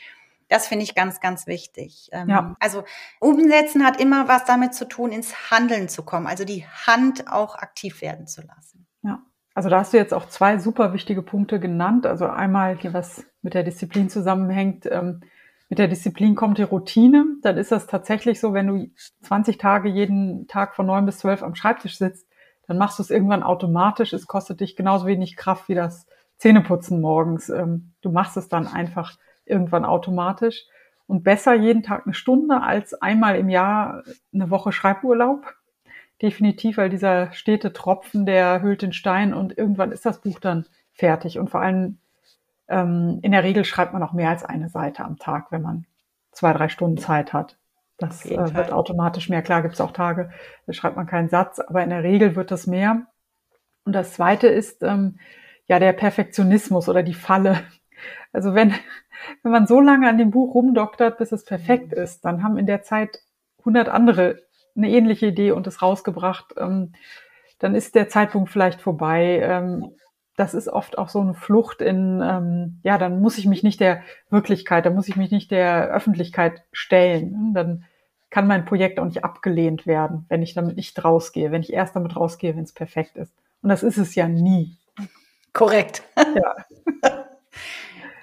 Das 0.48 0.68
finde 0.68 0.84
ich 0.84 0.94
ganz, 0.94 1.20
ganz 1.20 1.46
wichtig. 1.48 2.10
Ähm, 2.12 2.28
ja. 2.28 2.54
Also 2.60 2.84
umsetzen 3.18 3.84
hat 3.84 4.00
immer 4.00 4.28
was 4.28 4.44
damit 4.44 4.74
zu 4.74 4.86
tun, 4.86 5.10
ins 5.10 5.50
Handeln 5.50 5.88
zu 5.88 6.04
kommen, 6.04 6.26
also 6.28 6.44
die 6.44 6.64
Hand 6.86 7.28
auch 7.32 7.56
aktiv 7.56 8.00
werden 8.00 8.28
zu 8.28 8.42
lassen. 8.42 8.86
Ja. 9.02 9.20
Also 9.54 9.68
da 9.68 9.80
hast 9.80 9.92
du 9.92 9.96
jetzt 9.96 10.14
auch 10.14 10.28
zwei 10.28 10.58
super 10.58 10.92
wichtige 10.92 11.22
Punkte 11.22 11.58
genannt. 11.58 12.06
Also 12.06 12.26
einmal, 12.26 12.78
was 12.92 13.24
mit 13.42 13.54
der 13.54 13.64
Disziplin 13.64 14.08
zusammenhängt. 14.08 14.86
Ähm, 14.86 15.22
mit 15.68 15.78
der 15.78 15.88
Disziplin 15.88 16.34
kommt 16.34 16.58
die 16.58 16.62
Routine. 16.62 17.24
Dann 17.42 17.56
ist 17.56 17.72
das 17.72 17.86
tatsächlich 17.86 18.40
so, 18.40 18.52
wenn 18.52 18.66
du 18.66 18.90
20 19.22 19.58
Tage 19.58 19.88
jeden 19.88 20.46
Tag 20.46 20.74
von 20.74 20.86
neun 20.86 21.06
bis 21.06 21.18
zwölf 21.18 21.42
am 21.42 21.54
Schreibtisch 21.54 21.98
sitzt, 21.98 22.28
dann 22.66 22.78
machst 22.78 22.98
du 22.98 23.02
es 23.02 23.10
irgendwann 23.10 23.42
automatisch. 23.42 24.12
Es 24.12 24.26
kostet 24.26 24.60
dich 24.60 24.76
genauso 24.76 25.06
wenig 25.06 25.36
Kraft 25.36 25.68
wie 25.68 25.74
das 25.74 26.06
Zähneputzen 26.36 27.00
morgens. 27.00 27.48
Ähm, 27.48 27.92
du 28.00 28.10
machst 28.10 28.36
es 28.36 28.48
dann 28.48 28.66
einfach 28.66 29.16
irgendwann 29.44 29.84
automatisch. 29.84 30.64
Und 31.06 31.22
besser 31.22 31.54
jeden 31.54 31.82
Tag 31.82 32.06
eine 32.06 32.14
Stunde 32.14 32.62
als 32.62 32.94
einmal 32.94 33.36
im 33.36 33.50
Jahr 33.50 34.02
eine 34.32 34.50
Woche 34.50 34.72
Schreiburlaub 34.72 35.54
definitiv, 36.22 36.78
weil 36.78 36.88
dieser 36.88 37.32
stete 37.32 37.72
Tropfen, 37.72 38.24
der 38.24 38.62
hüllt 38.62 38.82
den 38.82 38.92
Stein 38.92 39.34
und 39.34 39.56
irgendwann 39.58 39.92
ist 39.92 40.06
das 40.06 40.20
Buch 40.20 40.38
dann 40.38 40.66
fertig. 40.92 41.38
Und 41.38 41.50
vor 41.50 41.60
allem 41.60 41.98
ähm, 42.68 43.18
in 43.22 43.32
der 43.32 43.44
Regel 43.44 43.64
schreibt 43.64 43.92
man 43.92 44.02
auch 44.02 44.12
mehr 44.12 44.30
als 44.30 44.44
eine 44.44 44.68
Seite 44.68 45.04
am 45.04 45.18
Tag, 45.18 45.50
wenn 45.50 45.62
man 45.62 45.86
zwei, 46.32 46.52
drei 46.52 46.68
Stunden 46.68 46.98
Zeit 46.98 47.32
hat. 47.32 47.56
Das 47.98 48.26
äh, 48.26 48.54
wird 48.54 48.72
automatisch 48.72 49.28
mehr. 49.28 49.42
Klar 49.42 49.62
gibt 49.62 49.74
es 49.74 49.80
auch 49.80 49.92
Tage, 49.92 50.30
da 50.66 50.72
schreibt 50.72 50.96
man 50.96 51.06
keinen 51.06 51.28
Satz, 51.28 51.60
aber 51.60 51.82
in 51.82 51.90
der 51.90 52.02
Regel 52.02 52.34
wird 52.36 52.50
das 52.50 52.66
mehr. 52.66 53.06
Und 53.84 53.92
das 53.92 54.14
Zweite 54.14 54.48
ist 54.48 54.82
ähm, 54.82 55.18
ja 55.66 55.78
der 55.78 55.92
Perfektionismus 55.92 56.88
oder 56.88 57.02
die 57.02 57.14
Falle. 57.14 57.60
Also 58.32 58.52
wenn, 58.52 58.74
wenn 59.44 59.52
man 59.52 59.68
so 59.68 59.80
lange 59.80 60.08
an 60.08 60.18
dem 60.18 60.32
Buch 60.32 60.54
rumdoktert, 60.56 61.18
bis 61.18 61.30
es 61.30 61.44
perfekt 61.44 61.92
mhm. 61.92 62.02
ist, 62.02 62.24
dann 62.24 62.42
haben 62.42 62.58
in 62.58 62.66
der 62.66 62.82
Zeit 62.82 63.20
100 63.60 63.88
andere 63.88 64.42
eine 64.76 64.90
ähnliche 64.90 65.26
Idee 65.26 65.52
und 65.52 65.68
es 65.68 65.80
rausgebracht. 65.80 66.54
Ähm, 66.58 66.92
dann 67.60 67.76
ist 67.76 67.94
der 67.94 68.08
Zeitpunkt 68.08 68.50
vielleicht 68.50 68.80
vorbei. 68.80 69.40
Ähm, 69.40 69.94
das 70.36 70.54
ist 70.54 70.68
oft 70.68 70.98
auch 70.98 71.08
so 71.08 71.20
eine 71.20 71.34
Flucht 71.34 71.80
in, 71.80 72.20
ähm, 72.22 72.80
ja, 72.82 72.98
dann 72.98 73.20
muss 73.20 73.38
ich 73.38 73.46
mich 73.46 73.62
nicht 73.62 73.80
der 73.80 74.02
Wirklichkeit, 74.30 74.84
dann 74.84 74.94
muss 74.94 75.08
ich 75.08 75.16
mich 75.16 75.30
nicht 75.30 75.50
der 75.50 75.88
Öffentlichkeit 75.88 76.62
stellen. 76.72 77.54
Dann 77.54 77.84
kann 78.30 78.48
mein 78.48 78.64
Projekt 78.64 78.98
auch 78.98 79.04
nicht 79.04 79.22
abgelehnt 79.22 79.86
werden, 79.86 80.26
wenn 80.28 80.42
ich 80.42 80.54
damit 80.54 80.76
nicht 80.76 81.02
rausgehe, 81.04 81.52
wenn 81.52 81.62
ich 81.62 81.72
erst 81.72 81.94
damit 81.94 82.16
rausgehe, 82.16 82.56
wenn 82.56 82.64
es 82.64 82.72
perfekt 82.72 83.16
ist. 83.16 83.32
Und 83.62 83.68
das 83.68 83.84
ist 83.84 83.96
es 83.96 84.16
ja 84.16 84.26
nie. 84.26 84.76
Korrekt. 85.52 86.02
Ja. 86.16 86.56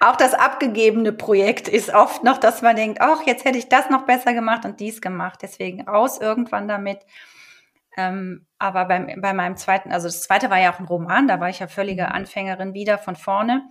auch 0.02 0.18
das 0.18 0.34
abgegebene 0.34 1.14
Projekt 1.14 1.70
ist 1.70 1.94
oft 1.94 2.26
noch, 2.26 2.40
dass 2.40 2.62
man 2.62 2.76
denkt, 2.76 3.00
ach, 3.00 3.22
jetzt 3.26 3.46
hätte 3.46 3.58
ich 3.58 3.70
das 3.70 3.90
noch 3.90 4.06
besser 4.06 4.34
gemacht 4.34 4.66
und 4.66 4.82
dies 4.82 5.02
gemacht. 5.02 5.40
Deswegen 5.42 5.88
raus 5.88 6.20
irgendwann 6.20 6.68
damit. 6.68 7.00
Ähm, 7.96 8.46
aber 8.62 8.86
beim, 8.86 9.22
bei 9.22 9.34
meinem 9.34 9.58
zweiten, 9.58 9.92
also 9.92 10.08
das 10.08 10.22
zweite 10.22 10.50
war 10.50 10.60
ja 10.60 10.72
auch 10.72 10.80
ein 10.80 10.86
Roman, 10.86 11.28
da 11.28 11.40
war 11.40 11.50
ich 11.50 11.60
ja 11.60 11.68
völlige 11.68 12.04
mhm. 12.04 12.12
Anfängerin 12.12 12.74
wieder 12.74 12.98
von 12.98 13.16
vorne. 13.16 13.64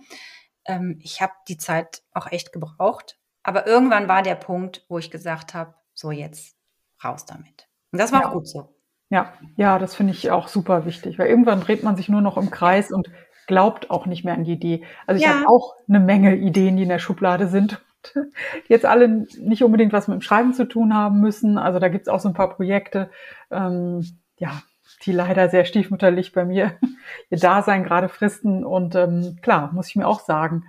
Ähm, 0.65 0.99
ich 1.01 1.21
habe 1.21 1.33
die 1.47 1.57
Zeit 1.57 2.03
auch 2.13 2.31
echt 2.31 2.51
gebraucht. 2.51 3.17
Aber 3.43 3.65
irgendwann 3.65 4.07
war 4.07 4.21
der 4.21 4.35
Punkt, 4.35 4.85
wo 4.89 4.99
ich 4.99 5.09
gesagt 5.09 5.53
habe, 5.53 5.73
so 5.93 6.11
jetzt 6.11 6.55
raus 7.03 7.25
damit. 7.25 7.67
Und 7.91 7.99
das 7.99 8.11
war 8.11 8.21
ja. 8.21 8.27
auch 8.27 8.33
gut 8.33 8.47
so. 8.47 8.75
Ja, 9.09 9.33
ja, 9.55 9.79
das 9.79 9.95
finde 9.95 10.13
ich 10.13 10.29
auch 10.29 10.47
super 10.47 10.85
wichtig, 10.85 11.17
weil 11.17 11.27
irgendwann 11.27 11.61
dreht 11.61 11.83
man 11.83 11.95
sich 11.95 12.07
nur 12.07 12.21
noch 12.21 12.37
im 12.37 12.51
Kreis 12.51 12.91
und 12.91 13.09
glaubt 13.47 13.89
auch 13.89 14.05
nicht 14.05 14.23
mehr 14.23 14.35
an 14.35 14.43
die 14.43 14.53
Idee. 14.53 14.83
Also 15.07 15.19
ich 15.19 15.27
ja. 15.27 15.35
habe 15.35 15.47
auch 15.47 15.75
eine 15.87 15.99
Menge 15.99 16.35
Ideen, 16.35 16.77
die 16.77 16.83
in 16.83 16.89
der 16.89 16.99
Schublade 16.99 17.47
sind. 17.47 17.81
Die 18.15 18.73
jetzt 18.73 18.85
alle 18.85 19.07
nicht 19.07 19.63
unbedingt 19.63 19.93
was 19.93 20.07
mit 20.07 20.15
dem 20.15 20.21
Schreiben 20.21 20.55
zu 20.55 20.67
tun 20.67 20.95
haben 20.95 21.21
müssen. 21.21 21.59
Also 21.59 21.77
da 21.77 21.87
gibt's 21.87 22.07
auch 22.07 22.19
so 22.19 22.29
ein 22.29 22.33
paar 22.33 22.49
Projekte, 22.55 23.11
ähm, 23.51 24.03
ja, 24.37 24.63
die 25.05 25.11
leider 25.11 25.49
sehr 25.49 25.65
stiefmütterlich 25.65 26.31
bei 26.31 26.45
mir 26.45 26.77
ihr 27.29 27.39
Dasein 27.39 27.83
gerade 27.83 28.09
fristen. 28.09 28.63
Und 28.63 28.95
ähm, 28.95 29.37
klar, 29.41 29.71
muss 29.73 29.89
ich 29.89 29.95
mir 29.95 30.07
auch 30.07 30.21
sagen, 30.21 30.65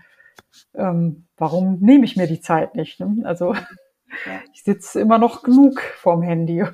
ähm, 0.74 1.26
warum 1.36 1.78
nehme 1.80 2.04
ich 2.04 2.16
mir 2.16 2.26
die 2.26 2.40
Zeit 2.40 2.74
nicht? 2.74 3.00
Ne? 3.00 3.24
Also 3.24 3.54
ich 4.52 4.62
sitze 4.62 5.00
immer 5.00 5.18
noch 5.18 5.42
genug 5.42 5.80
vorm 5.80 6.22
Handy. 6.22 6.64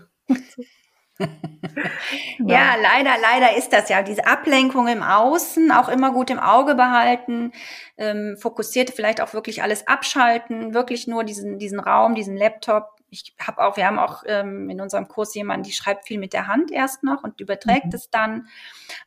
ja, 2.39 2.77
leider, 2.81 3.17
leider 3.21 3.57
ist 3.57 3.73
das 3.73 3.89
ja. 3.89 4.03
Diese 4.03 4.27
Ablenkung 4.27 4.87
im 4.89 5.03
Außen 5.03 5.73
auch 5.73 5.89
immer 5.89 6.13
gut 6.13 6.31
im 6.31 6.39
Auge 6.39 6.75
behalten, 6.75 7.53
ähm, 7.97 8.37
fokussiert 8.39 8.91
vielleicht 8.91 9.21
auch 9.21 9.35
wirklich 9.35 9.63
alles 9.63 9.87
abschalten, 9.87 10.75
wirklich 10.75 11.07
nur 11.07 11.25
diesen, 11.25 11.59
diesen 11.59 11.81
Raum, 11.81 12.15
diesen 12.15 12.37
Laptop. 12.37 12.98
Ich 13.11 13.35
habe 13.41 13.63
auch, 13.63 13.77
wir 13.77 13.87
haben 13.87 13.99
auch 13.99 14.23
ähm, 14.27 14.69
in 14.69 14.81
unserem 14.81 15.09
Kurs 15.09 15.35
jemanden, 15.35 15.65
die 15.65 15.73
schreibt 15.73 16.07
viel 16.07 16.19
mit 16.19 16.33
der 16.33 16.47
Hand 16.47 16.71
erst 16.71 17.03
noch 17.03 17.25
und 17.25 17.41
überträgt 17.41 17.87
mhm. 17.87 17.95
es 17.95 18.11
dann. 18.11 18.49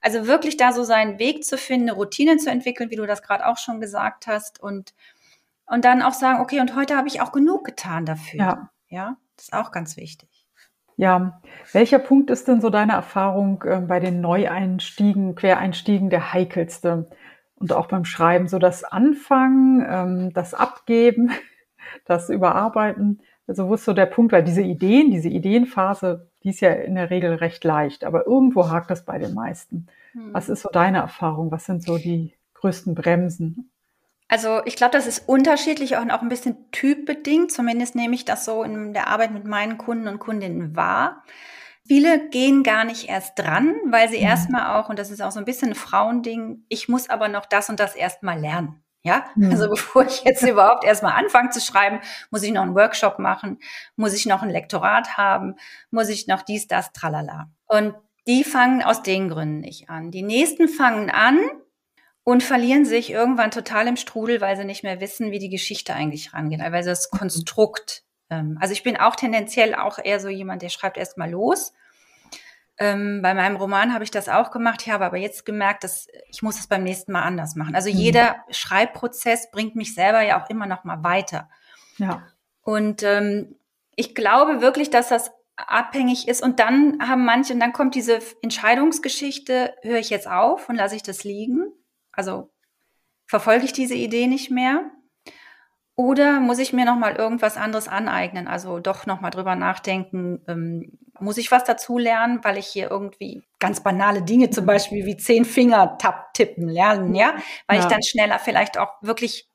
Also 0.02 0.28
wirklich 0.28 0.58
da 0.58 0.74
so 0.74 0.84
seinen 0.84 1.20
Weg 1.20 1.44
zu 1.46 1.58
finden, 1.58 1.90
eine 1.90 1.98
Routine 1.98 2.38
zu 2.38 2.50
entwickeln, 2.50 2.90
wie 2.90 2.96
du 2.96 3.06
das 3.06 3.22
gerade 3.22 3.46
auch 3.46 3.58
schon 3.58 3.80
gesagt 3.80 4.28
hast 4.28 4.62
und 4.62 4.94
und 5.72 5.86
dann 5.86 6.02
auch 6.02 6.12
sagen, 6.12 6.42
okay, 6.42 6.60
und 6.60 6.76
heute 6.76 6.98
habe 6.98 7.08
ich 7.08 7.22
auch 7.22 7.32
genug 7.32 7.64
getan 7.64 8.06
dafür. 8.06 8.40
Ja. 8.40 8.70
ja, 8.90 9.18
das 9.38 9.46
ist 9.46 9.54
auch 9.54 9.72
ganz 9.72 9.96
wichtig. 9.96 10.30
Ja, 10.98 11.42
welcher 11.72 11.98
Punkt 11.98 12.30
ist 12.30 12.50
denn 12.50 12.60
so 12.60 12.70
deine 12.70 12.92
Erfahrung 12.92 13.64
äh, 13.64 13.80
bei 13.80 14.02
den 14.02 14.20
Neueinstiegen, 14.20 15.36
Quereinstiegen 15.36 16.10
der 16.10 16.34
heikelste? 16.34 17.10
Und 17.56 17.72
auch 17.74 17.88
beim 17.88 18.06
Schreiben, 18.06 18.48
so 18.48 18.60
das 18.60 18.84
Anfangen, 18.84 19.86
ähm, 19.88 20.34
das 20.34 20.54
Abgeben, 20.54 21.32
das 22.06 22.30
Überarbeiten. 22.30 23.22
Also 23.52 23.68
wo 23.68 23.74
ist 23.74 23.84
so 23.84 23.92
der 23.92 24.06
Punkt, 24.06 24.32
weil 24.32 24.46
diese 24.46 24.62
Ideen, 24.62 25.12
diese 25.12 25.28
Ideenphase, 25.28 26.30
die 26.42 26.52
ist 26.52 26.62
ja 26.62 26.72
in 26.72 26.96
der 26.96 27.10
Regel 27.10 27.34
recht 27.34 27.66
leicht, 27.66 28.06
aber 28.06 28.26
irgendwo 28.26 28.70
hakt 28.70 28.90
das 28.90 29.04
bei 29.04 29.18
den 29.18 29.34
meisten. 29.34 29.88
Hm. 30.14 30.34
Was 30.34 30.48
ist 30.48 30.62
so 30.62 30.70
deine 30.70 31.00
Erfahrung? 31.00 31.52
Was 31.52 31.66
sind 31.66 31.84
so 31.84 31.98
die 31.98 32.34
größten 32.54 32.96
Bremsen? 32.96 33.70
Also 34.30 34.62
ich 34.64 34.78
glaube, 34.78 34.94
das 34.94 35.06
ist 35.06 35.28
unterschiedlich 35.28 35.98
und 35.98 36.12
auch 36.12 36.22
ein 36.22 36.30
bisschen 36.30 36.72
typbedingt. 36.72 37.52
Zumindest 37.52 37.94
nehme 37.94 38.16
ich 38.16 38.24
das 38.24 38.46
so 38.46 38.64
in 38.64 38.94
der 38.94 39.10
Arbeit 39.10 39.32
mit 39.32 39.44
meinen 39.44 39.78
Kunden 39.78 40.08
und 40.08 40.20
Kundinnen 40.20 40.74
wahr. 40.78 41.22
Viele 41.86 42.30
gehen 42.30 42.64
gar 42.64 42.86
nicht 42.86 43.10
erst 43.10 43.38
dran, 43.38 43.76
weil 43.90 44.08
sie 44.08 44.20
mhm. 44.20 44.28
erstmal 44.28 44.80
auch, 44.80 44.88
und 44.88 44.98
das 44.98 45.12
ist 45.12 45.22
auch 45.22 45.32
so 45.32 45.40
ein 45.40 45.46
bisschen 45.46 45.72
ein 45.72 45.76
Frauending, 45.76 46.64
ich 46.70 46.88
muss 46.88 47.10
aber 47.10 47.28
noch 47.28 47.46
das 47.46 47.70
und 47.70 47.82
das 47.82 47.98
erstmal 47.98 48.40
lernen. 48.40 48.82
Ja, 49.04 49.26
mhm. 49.36 49.52
also 49.52 49.70
bevor 49.70 50.06
ich 50.06 50.24
jetzt 50.24 50.44
überhaupt 50.44 50.84
erstmal 50.84 51.14
anfange 51.14 51.50
zu 51.50 51.60
schreiben, 51.60 52.00
muss 52.30 52.44
ich 52.44 52.52
noch 52.52 52.64
einen 52.64 52.76
Workshop 52.76 53.20
machen, 53.20 53.60
muss 53.96 54.14
ich 54.14 54.26
noch 54.26 54.42
ein 54.42 54.50
Lektorat 54.50 55.18
haben, 55.18 55.56
muss 55.90 56.10
ich 56.10 56.28
noch 56.28 56.42
dies, 56.42 56.68
das, 56.68 56.92
tralala. 56.94 57.50
Und 57.68 57.96
die 58.28 58.44
fangen 58.44 58.84
aus 58.84 59.02
den 59.02 59.30
Gründen 59.30 59.62
nicht 59.62 59.90
an. 59.90 60.12
Die 60.12 60.22
nächsten 60.22 60.68
fangen 60.68 61.10
an, 61.10 61.40
und 62.24 62.44
verlieren 62.44 62.86
sich 62.86 63.12
irgendwann 63.12 63.52
total 63.52 63.88
im 63.88 63.96
Strudel, 63.96 64.42
weil 64.42 64.56
sie 64.56 64.66
nicht 64.66 64.84
mehr 64.84 65.02
wissen, 65.02 65.32
wie 65.32 65.40
die 65.40 65.50
Geschichte 65.50 65.94
eigentlich 65.94 66.34
rangeht, 66.34 66.60
weil 66.60 66.84
das 66.84 67.10
mhm. 67.12 67.18
Konstrukt. 67.18 68.04
Ähm, 68.30 68.58
also 68.62 68.74
ich 68.74 68.84
bin 68.84 68.98
auch 68.98 69.16
tendenziell 69.16 69.76
auch 69.76 69.98
eher 70.04 70.20
so 70.20 70.30
jemand, 70.30 70.62
der 70.62 70.70
schreibt 70.70 70.98
erst 70.98 71.18
mal 71.18 71.30
los. 71.30 71.74
Ähm, 72.82 73.22
bei 73.22 73.36
meinem 73.36 73.58
Roman 73.58 73.94
habe 73.94 74.04
ich 74.04 74.10
das 74.10 74.28
auch 74.28 74.50
gemacht. 74.50 74.82
Ich 74.82 74.90
habe 74.90 75.06
aber 75.06 75.18
jetzt 75.18 75.46
gemerkt, 75.46 75.84
dass 75.84 76.08
ich 76.32 76.42
muss 76.42 76.60
es 76.60 76.66
beim 76.66 76.82
nächsten 76.82 77.12
Mal 77.12 77.22
anders 77.22 77.56
machen. 77.56 77.76
Also 77.76 77.92
mhm. 77.92 77.96
jeder 77.96 78.38
Schreibprozess 78.50 79.52
bringt 79.52 79.76
mich 79.76 79.94
selber 79.94 80.24
ja 80.24 80.42
auch 80.42 80.50
immer 80.50 80.66
noch 80.66 80.84
mal 80.84 81.04
weiter. 81.04 81.48
Ja. 82.00 82.24
Und 82.64 83.04
ähm, 83.04 83.56
ich 83.96 84.16
glaube 84.16 84.62
wirklich, 84.62 84.90
dass 84.90 85.10
das 85.10 85.32
abhängig 85.56 86.28
ist. 86.28 86.42
Und 86.42 86.60
dann 86.60 87.08
haben 87.08 87.24
manche, 87.24 87.54
und 87.54 87.60
dann 87.60 87.72
kommt 87.72 87.94
diese 87.94 88.18
Entscheidungsgeschichte, 88.42 89.76
höre 89.84 90.00
ich 90.00 90.10
jetzt 90.10 90.28
auf 90.28 90.68
und 90.68 90.76
lasse 90.76 90.96
ich 90.96 91.04
das 91.04 91.24
liegen? 91.24 91.72
Also 92.12 92.50
verfolge 93.28 93.66
ich 93.66 93.74
diese 93.74 93.94
Idee 93.94 94.26
nicht 94.26 94.50
mehr? 94.50 94.90
Oder 96.02 96.40
muss 96.40 96.58
ich 96.58 96.74
mir 96.74 96.84
noch 96.84 96.96
mal 96.96 97.16
irgendwas 97.16 97.58
anderes 97.58 97.88
aneignen? 97.88 98.48
Also 98.48 98.80
doch 98.80 99.06
noch 99.06 99.22
mal 99.22 99.30
drüber 99.30 99.56
nachdenken. 99.56 100.42
Ähm, 100.48 100.98
muss 101.20 101.38
ich 101.38 101.52
was 101.52 101.64
dazu 101.64 102.00
lernen, 102.00 102.44
weil 102.44 102.58
ich 102.58 102.66
hier 102.66 102.90
irgendwie 102.90 103.44
ganz 103.60 103.84
banale 103.84 104.24
Dinge, 104.24 104.50
zum 104.50 104.66
Beispiel 104.66 105.06
wie 105.06 105.16
zehn 105.16 105.46
Finger 105.46 106.00
tap 106.00 106.34
tippen 106.34 106.68
lernen, 106.68 107.14
ja, 107.14 107.36
weil 107.68 107.78
ja. 107.78 107.84
ich 107.84 107.88
dann 107.88 108.02
schneller 108.02 108.40
vielleicht 108.40 108.80
auch 108.80 108.94
wirklich 109.02 109.48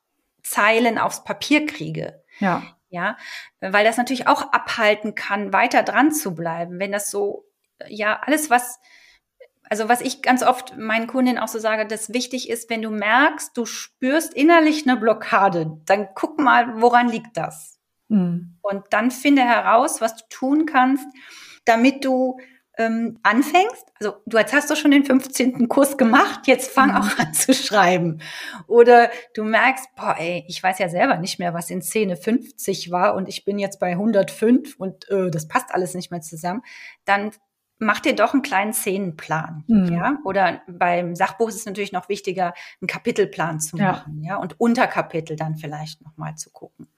Zeilen 0.45 0.99
aufs 0.99 1.25
Papier 1.25 1.67
kriege. 1.67 2.23
Ja. 2.39 2.63
Ja, 2.91 3.17
weil 3.61 3.85
das 3.85 3.97
natürlich 3.97 4.29
auch 4.29 4.53
abhalten 4.53 5.17
kann, 5.17 5.53
weiter 5.53 5.83
dran 5.83 6.13
zu 6.13 6.37
bleiben, 6.37 6.79
wenn 6.79 6.93
das 6.93 7.11
so, 7.11 7.45
ja, 7.89 8.21
alles 8.25 8.49
was 8.51 8.79
also 9.69 9.89
was 9.89 10.01
ich 10.01 10.23
ganz 10.23 10.43
oft 10.43 10.77
meinen 10.77 11.07
Kundinnen 11.07 11.39
auch 11.39 11.49
so 11.49 11.59
sage, 11.59 11.87
dass 11.87 12.13
wichtig 12.13 12.49
ist, 12.49 12.71
wenn 12.71 12.83
du 12.83 12.91
merkst, 12.91 13.57
du 13.57 13.67
spürst 13.67 14.35
innerlich 14.35 14.89
eine 14.89 14.99
Blockade, 14.99 15.79
dann 15.87 16.09
guck 16.15 16.39
mal, 16.39 16.81
woran 16.81 17.09
liegt 17.09 17.37
das? 17.37 17.79
Mhm. 18.09 18.59
Und 18.63 18.85
dann 18.91 19.11
finde 19.11 19.43
heraus, 19.43 20.01
was 20.01 20.17
du 20.17 20.25
tun 20.29 20.67
kannst, 20.67 21.07
damit 21.65 22.05
du 22.05 22.39
ähm, 22.79 23.19
anfängst. 23.23 23.87
Also 23.99 24.17
du 24.27 24.39
jetzt 24.39 24.53
hast 24.53 24.71
du 24.71 24.77
schon 24.77 24.91
den 24.91 25.05
15. 25.05 25.69
Kurs 25.69 25.97
gemacht, 25.97 26.47
jetzt 26.47 26.71
fang 26.71 26.91
mhm. 26.91 26.97
auch 26.97 27.19
an 27.19 27.33
zu 27.33 27.55
schreiben. 27.55 28.21
Oder 28.67 29.11
du 29.35 29.45
merkst, 29.45 29.89
boah, 29.97 30.17
ey, 30.19 30.45
ich 30.47 30.63
weiß 30.63 30.79
ja 30.79 30.89
selber 30.89 31.17
nicht 31.17 31.39
mehr, 31.39 31.55
was 31.55 31.71
in 31.71 31.83
Szene 31.83 32.17
50 32.17 32.91
war 32.91 33.15
und 33.15 33.29
ich 33.29 33.45
bin 33.45 33.59
jetzt 33.59 33.81
bei 33.81 33.93
105 33.93 34.77
und 34.77 35.09
äh, 35.11 35.31
das 35.31 35.49
passt 35.49 35.75
alles 35.75 35.95
nicht 35.95 36.11
mehr 36.11 36.21
zusammen. 36.21 36.63
Dann 37.05 37.31
mach 37.79 38.01
dir 38.01 38.15
doch 38.15 38.33
einen 38.33 38.43
kleinen 38.43 38.73
Szenenplan, 38.73 39.65
mhm. 39.67 39.93
ja. 39.93 40.19
Oder 40.25 40.63
beim 40.67 41.15
Sachbuch 41.15 41.49
ist 41.49 41.57
es 41.57 41.67
natürlich 41.67 41.93
noch 41.93 42.09
wichtiger, 42.09 42.55
einen 42.81 42.89
Kapitelplan 42.89 43.61
zu 43.61 43.77
machen, 43.77 44.23
ja, 44.23 44.35
ja? 44.35 44.37
und 44.37 44.61
Unterkapitel 44.61 45.37
dann 45.37 45.57
vielleicht 45.57 46.03
nochmal 46.03 46.37
zu 46.37 46.51
gucken. 46.51 46.89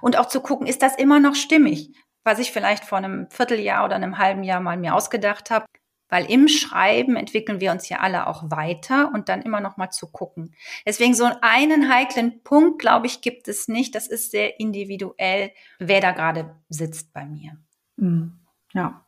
Und 0.00 0.18
auch 0.18 0.26
zu 0.26 0.40
gucken, 0.40 0.66
ist 0.66 0.82
das 0.82 0.96
immer 0.96 1.20
noch 1.20 1.34
stimmig, 1.34 1.92
was 2.24 2.38
ich 2.38 2.52
vielleicht 2.52 2.84
vor 2.84 2.98
einem 2.98 3.28
Vierteljahr 3.30 3.84
oder 3.84 3.96
einem 3.96 4.18
halben 4.18 4.42
Jahr 4.42 4.60
mal 4.60 4.76
mir 4.76 4.94
ausgedacht 4.94 5.50
habe. 5.50 5.66
Weil 6.12 6.28
im 6.28 6.48
Schreiben 6.48 7.14
entwickeln 7.14 7.60
wir 7.60 7.70
uns 7.70 7.88
ja 7.88 8.00
alle 8.00 8.26
auch 8.26 8.50
weiter 8.50 9.12
und 9.14 9.28
dann 9.28 9.42
immer 9.42 9.60
noch 9.60 9.76
mal 9.76 9.90
zu 9.90 10.10
gucken. 10.10 10.56
Deswegen 10.84 11.14
so 11.14 11.30
einen 11.40 11.88
heiklen 11.88 12.42
Punkt, 12.42 12.80
glaube 12.80 13.06
ich, 13.06 13.20
gibt 13.20 13.46
es 13.46 13.68
nicht. 13.68 13.94
Das 13.94 14.08
ist 14.08 14.32
sehr 14.32 14.58
individuell, 14.58 15.52
wer 15.78 16.00
da 16.00 16.10
gerade 16.10 16.56
sitzt 16.68 17.12
bei 17.12 17.24
mir. 17.24 17.56
Mhm. 17.94 18.40
Ja. 18.72 19.04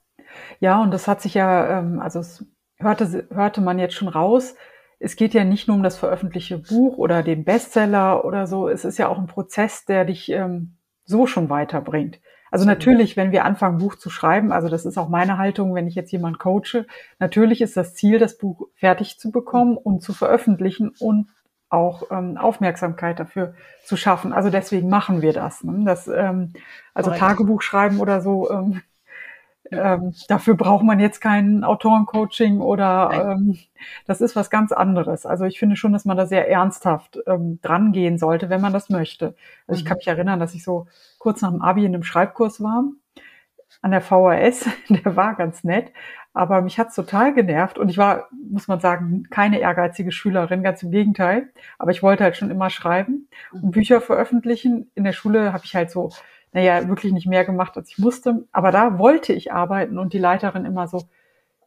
Ja, 0.60 0.80
und 0.82 0.92
das 0.92 1.08
hat 1.08 1.20
sich 1.20 1.34
ja, 1.34 1.78
ähm, 1.78 2.00
also 2.00 2.20
es 2.20 2.44
hörte, 2.78 3.26
hörte 3.30 3.60
man 3.60 3.78
jetzt 3.78 3.94
schon 3.94 4.08
raus, 4.08 4.54
es 4.98 5.16
geht 5.16 5.34
ja 5.34 5.44
nicht 5.44 5.66
nur 5.66 5.76
um 5.76 5.82
das 5.82 5.96
veröffentlichte 5.96 6.58
Buch 6.58 6.96
oder 6.96 7.22
den 7.22 7.44
Bestseller 7.44 8.24
oder 8.24 8.46
so, 8.46 8.68
es 8.68 8.84
ist 8.84 8.98
ja 8.98 9.08
auch 9.08 9.18
ein 9.18 9.26
Prozess, 9.26 9.84
der 9.84 10.04
dich 10.04 10.30
ähm, 10.30 10.76
so 11.04 11.26
schon 11.26 11.50
weiterbringt. 11.50 12.20
Also 12.52 12.66
natürlich, 12.66 13.16
wenn 13.16 13.32
wir 13.32 13.46
anfangen, 13.46 13.78
Buch 13.78 13.94
zu 13.94 14.10
schreiben, 14.10 14.52
also 14.52 14.68
das 14.68 14.84
ist 14.84 14.98
auch 14.98 15.08
meine 15.08 15.38
Haltung, 15.38 15.74
wenn 15.74 15.86
ich 15.86 15.94
jetzt 15.94 16.12
jemand 16.12 16.38
coache, 16.38 16.86
natürlich 17.18 17.62
ist 17.62 17.78
das 17.78 17.94
Ziel, 17.94 18.18
das 18.18 18.36
Buch 18.36 18.68
fertig 18.74 19.18
zu 19.18 19.30
bekommen 19.30 19.78
und 19.78 20.02
zu 20.02 20.12
veröffentlichen 20.12 20.92
und 21.00 21.30
auch 21.70 22.10
ähm, 22.10 22.36
Aufmerksamkeit 22.36 23.18
dafür 23.18 23.54
zu 23.82 23.96
schaffen. 23.96 24.34
Also 24.34 24.50
deswegen 24.50 24.90
machen 24.90 25.22
wir 25.22 25.32
das. 25.32 25.64
Ne? 25.64 25.82
das 25.86 26.06
ähm, 26.06 26.52
also. 26.92 27.10
Tagebuch 27.10 27.62
schreiben 27.62 28.00
oder 28.00 28.20
so, 28.20 28.50
ähm, 28.50 28.82
ähm, 29.72 30.14
dafür 30.28 30.54
braucht 30.54 30.84
man 30.84 31.00
jetzt 31.00 31.20
kein 31.20 31.64
Autorencoaching 31.64 32.60
oder 32.60 33.34
ähm, 33.36 33.58
das 34.06 34.20
ist 34.20 34.36
was 34.36 34.50
ganz 34.50 34.72
anderes. 34.72 35.26
Also 35.26 35.44
ich 35.44 35.58
finde 35.58 35.76
schon, 35.76 35.92
dass 35.92 36.04
man 36.04 36.16
da 36.16 36.26
sehr 36.26 36.48
ernsthaft 36.50 37.18
ähm, 37.26 37.58
dran 37.62 37.92
gehen 37.92 38.18
sollte, 38.18 38.50
wenn 38.50 38.60
man 38.60 38.72
das 38.72 38.90
möchte. 38.90 39.34
Also 39.66 39.80
ich 39.80 39.84
kann 39.84 39.96
mhm. 39.96 39.98
mich 39.98 40.08
erinnern, 40.08 40.40
dass 40.40 40.54
ich 40.54 40.64
so 40.64 40.86
kurz 41.18 41.42
nach 41.42 41.50
dem 41.50 41.62
Abi 41.62 41.84
in 41.84 41.94
einem 41.94 42.02
Schreibkurs 42.02 42.62
war 42.62 42.84
an 43.80 43.90
der 43.90 44.00
VHS. 44.00 44.68
Der 44.88 45.16
war 45.16 45.34
ganz 45.34 45.64
nett, 45.64 45.92
aber 46.32 46.62
mich 46.62 46.78
hat's 46.78 46.94
total 46.94 47.34
genervt 47.34 47.78
und 47.78 47.88
ich 47.88 47.98
war, 47.98 48.28
muss 48.50 48.68
man 48.68 48.80
sagen, 48.80 49.24
keine 49.30 49.58
ehrgeizige 49.58 50.12
Schülerin, 50.12 50.62
ganz 50.62 50.82
im 50.82 50.90
Gegenteil. 50.90 51.50
Aber 51.78 51.90
ich 51.90 52.02
wollte 52.02 52.24
halt 52.24 52.36
schon 52.36 52.50
immer 52.50 52.70
schreiben 52.70 53.28
und 53.52 53.64
mhm. 53.64 53.70
Bücher 53.70 54.00
veröffentlichen. 54.00 54.90
In 54.94 55.04
der 55.04 55.12
Schule 55.12 55.52
habe 55.52 55.64
ich 55.64 55.74
halt 55.74 55.90
so 55.90 56.10
naja, 56.52 56.88
wirklich 56.88 57.12
nicht 57.12 57.26
mehr 57.26 57.44
gemacht, 57.44 57.76
als 57.76 57.90
ich 57.90 57.98
musste. 57.98 58.44
Aber 58.52 58.70
da 58.70 58.98
wollte 58.98 59.32
ich 59.32 59.52
arbeiten 59.52 59.98
und 59.98 60.12
die 60.12 60.18
Leiterin 60.18 60.64
immer 60.64 60.86
so, 60.86 61.02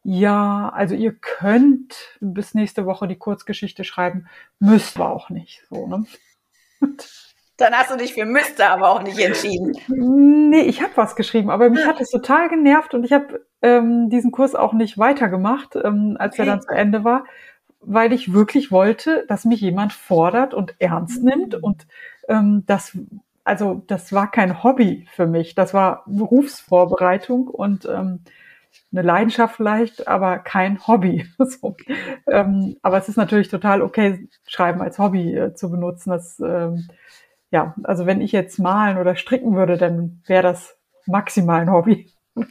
ja, 0.04 0.68
also 0.72 0.94
ihr 0.94 1.12
könnt 1.12 2.16
bis 2.20 2.54
nächste 2.54 2.86
Woche 2.86 3.08
die 3.08 3.16
Kurzgeschichte 3.16 3.82
schreiben, 3.82 4.28
müsst 4.60 4.96
aber 4.96 5.10
auch 5.10 5.30
nicht. 5.30 5.64
So, 5.68 5.88
ne? 5.88 6.04
Dann 7.56 7.72
hast 7.72 7.90
du 7.90 7.96
dich 7.96 8.14
für 8.14 8.26
müsste 8.26 8.66
aber 8.66 8.90
auch 8.90 9.02
nicht 9.02 9.18
entschieden. 9.18 9.72
Nee, 9.88 10.60
ich 10.60 10.82
habe 10.82 10.92
was 10.96 11.16
geschrieben, 11.16 11.50
aber 11.50 11.70
mich 11.70 11.86
hat 11.86 12.00
es 12.00 12.10
total 12.10 12.48
genervt 12.48 12.94
und 12.94 13.02
ich 13.02 13.12
habe 13.12 13.46
ähm, 13.62 14.10
diesen 14.10 14.30
Kurs 14.30 14.54
auch 14.54 14.74
nicht 14.74 14.98
weitergemacht, 14.98 15.74
ähm, 15.74 16.16
als 16.20 16.34
okay. 16.34 16.42
er 16.42 16.46
dann 16.46 16.62
zu 16.62 16.68
Ende 16.68 17.02
war, 17.02 17.24
weil 17.80 18.12
ich 18.12 18.32
wirklich 18.32 18.70
wollte, 18.70 19.24
dass 19.28 19.44
mich 19.44 19.60
jemand 19.60 19.92
fordert 19.92 20.54
und 20.54 20.74
ernst 20.78 21.24
nimmt 21.24 21.54
und 21.54 21.86
ähm, 22.28 22.64
das 22.66 22.96
also 23.46 23.82
das 23.86 24.12
war 24.12 24.30
kein 24.30 24.64
Hobby 24.64 25.06
für 25.12 25.26
mich, 25.26 25.54
das 25.54 25.72
war 25.72 26.02
Berufsvorbereitung 26.06 27.46
und 27.46 27.86
ähm, 27.86 28.24
eine 28.92 29.02
Leidenschaft 29.02 29.56
vielleicht, 29.56 30.08
aber 30.08 30.38
kein 30.38 30.84
Hobby. 30.86 31.26
so. 31.38 31.76
ähm, 32.26 32.76
aber 32.82 32.98
es 32.98 33.08
ist 33.08 33.16
natürlich 33.16 33.48
total 33.48 33.82
okay, 33.82 34.28
Schreiben 34.48 34.82
als 34.82 34.98
Hobby 34.98 35.32
äh, 35.34 35.54
zu 35.54 35.70
benutzen. 35.70 36.10
Das, 36.10 36.40
ähm, 36.40 36.88
ja, 37.52 37.74
also 37.84 38.04
wenn 38.04 38.20
ich 38.20 38.32
jetzt 38.32 38.58
malen 38.58 38.98
oder 38.98 39.14
stricken 39.14 39.54
würde, 39.54 39.76
dann 39.76 40.22
wäre 40.26 40.42
das 40.42 40.76
maximal 41.06 41.60
ein 41.60 41.72
Hobby. 41.72 42.12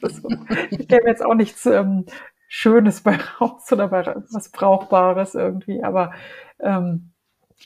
Ich 0.72 0.88
käme 0.88 1.08
jetzt 1.08 1.24
auch 1.24 1.36
nichts 1.36 1.66
ähm, 1.68 2.06
Schönes 2.48 3.02
bei 3.02 3.18
raus 3.42 3.72
oder 3.72 3.90
bei 3.90 4.16
was 4.32 4.50
Brauchbares 4.50 5.36
irgendwie. 5.36 5.84
Aber 5.84 6.14
ähm, 6.60 7.12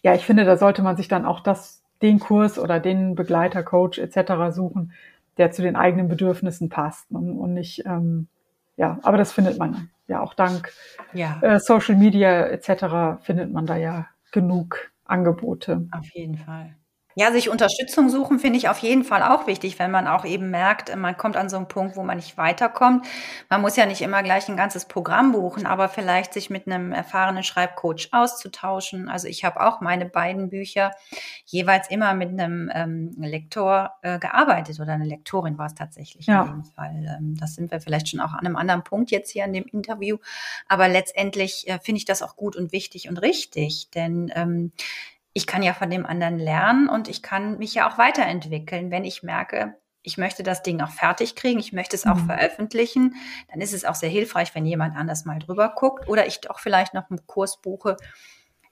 ja, 0.03 0.15
ich 0.15 0.25
finde, 0.25 0.45
da 0.45 0.57
sollte 0.57 0.81
man 0.81 0.97
sich 0.97 1.07
dann 1.07 1.25
auch 1.25 1.39
das 1.39 1.83
den 2.01 2.19
Kurs 2.19 2.57
oder 2.57 2.79
den 2.79 3.15
Begleiter, 3.15 3.63
Coach 3.63 3.99
etc. 3.99 4.55
suchen, 4.55 4.93
der 5.37 5.51
zu 5.51 5.61
den 5.61 5.75
eigenen 5.75 6.07
Bedürfnissen 6.07 6.69
passt 6.69 7.11
ne? 7.11 7.19
und 7.19 7.53
nicht, 7.53 7.85
ähm, 7.85 8.27
ja, 8.77 8.99
aber 9.03 9.17
das 9.17 9.31
findet 9.31 9.57
man 9.57 9.89
ja 10.07 10.21
auch 10.21 10.33
dank 10.33 10.71
ja. 11.13 11.39
Äh, 11.41 11.59
Social 11.59 11.95
Media 11.95 12.47
etc. 12.47 13.21
findet 13.23 13.51
man 13.51 13.65
da 13.65 13.77
ja 13.77 14.07
genug 14.31 14.91
Angebote. 15.05 15.87
Auf 15.91 16.09
jeden 16.13 16.37
Fall. 16.37 16.75
Ja, 17.15 17.31
sich 17.31 17.49
Unterstützung 17.49 18.09
suchen 18.09 18.37
finde 18.37 18.59
ich 18.59 18.69
auf 18.69 18.77
jeden 18.79 19.03
Fall 19.03 19.23
auch 19.23 19.47
wichtig, 19.47 19.79
wenn 19.79 19.89
man 19.89 20.07
auch 20.07 20.25
eben 20.25 20.51
merkt, 20.51 20.95
man 20.95 21.17
kommt 21.17 21.37
an 21.37 21.49
so 21.49 21.57
einen 21.57 21.67
Punkt, 21.67 21.95
wo 21.95 22.03
man 22.03 22.17
nicht 22.17 22.37
weiterkommt. 22.37 23.05
Man 23.49 23.61
muss 23.61 23.75
ja 23.75 23.87
nicht 23.87 24.01
immer 24.01 24.21
gleich 24.21 24.47
ein 24.47 24.55
ganzes 24.55 24.85
Programm 24.85 25.31
buchen, 25.31 25.65
aber 25.65 25.89
vielleicht 25.89 26.33
sich 26.33 26.51
mit 26.51 26.67
einem 26.67 26.91
erfahrenen 26.91 27.43
Schreibcoach 27.43 28.09
auszutauschen. 28.11 29.09
Also 29.09 29.27
ich 29.27 29.43
habe 29.43 29.59
auch 29.61 29.81
meine 29.81 30.05
beiden 30.05 30.49
Bücher 30.49 30.91
jeweils 31.45 31.89
immer 31.89 32.13
mit 32.13 32.29
einem 32.29 32.71
ähm, 32.73 33.15
Lektor 33.17 33.95
äh, 34.03 34.19
gearbeitet 34.19 34.79
oder 34.79 34.93
eine 34.93 35.05
Lektorin 35.05 35.57
war 35.57 35.65
es 35.65 35.73
tatsächlich 35.73 36.27
ja. 36.27 36.43
in 36.43 36.47
dem 36.47 36.63
Fall. 36.63 37.17
Ähm, 37.19 37.35
das 37.39 37.55
sind 37.55 37.71
wir 37.71 37.81
vielleicht 37.81 38.09
schon 38.09 38.19
auch 38.19 38.33
an 38.33 38.45
einem 38.45 38.55
anderen 38.55 38.83
Punkt 38.83 39.09
jetzt 39.09 39.31
hier 39.31 39.45
in 39.45 39.53
dem 39.53 39.65
Interview. 39.65 40.17
Aber 40.67 40.87
letztendlich 40.87 41.67
äh, 41.67 41.79
finde 41.79 41.97
ich 41.97 42.05
das 42.05 42.21
auch 42.21 42.35
gut 42.35 42.55
und 42.55 42.71
wichtig 42.71 43.09
und 43.09 43.17
richtig, 43.17 43.89
denn 43.89 44.31
ähm, 44.35 44.71
ich 45.33 45.47
kann 45.47 45.63
ja 45.63 45.73
von 45.73 45.89
dem 45.89 46.05
anderen 46.05 46.39
lernen 46.39 46.89
und 46.89 47.07
ich 47.07 47.21
kann 47.21 47.57
mich 47.57 47.73
ja 47.73 47.89
auch 47.89 47.97
weiterentwickeln, 47.97 48.91
wenn 48.91 49.05
ich 49.05 49.23
merke, 49.23 49.75
ich 50.01 50.17
möchte 50.17 50.43
das 50.43 50.63
Ding 50.63 50.81
auch 50.81 50.91
fertig 50.91 51.35
kriegen, 51.35 51.59
ich 51.59 51.73
möchte 51.73 51.95
es 51.95 52.05
auch 52.05 52.15
mhm. 52.15 52.25
veröffentlichen, 52.25 53.15
dann 53.49 53.61
ist 53.61 53.73
es 53.73 53.85
auch 53.85 53.95
sehr 53.95 54.09
hilfreich, 54.09 54.55
wenn 54.55 54.65
jemand 54.65 54.95
anders 54.95 55.25
mal 55.25 55.39
drüber 55.39 55.73
guckt 55.75 56.07
oder 56.07 56.25
ich 56.25 56.41
doch 56.41 56.59
vielleicht 56.59 56.93
noch 56.93 57.09
einen 57.09 57.25
Kurs 57.27 57.61
buche, 57.61 57.97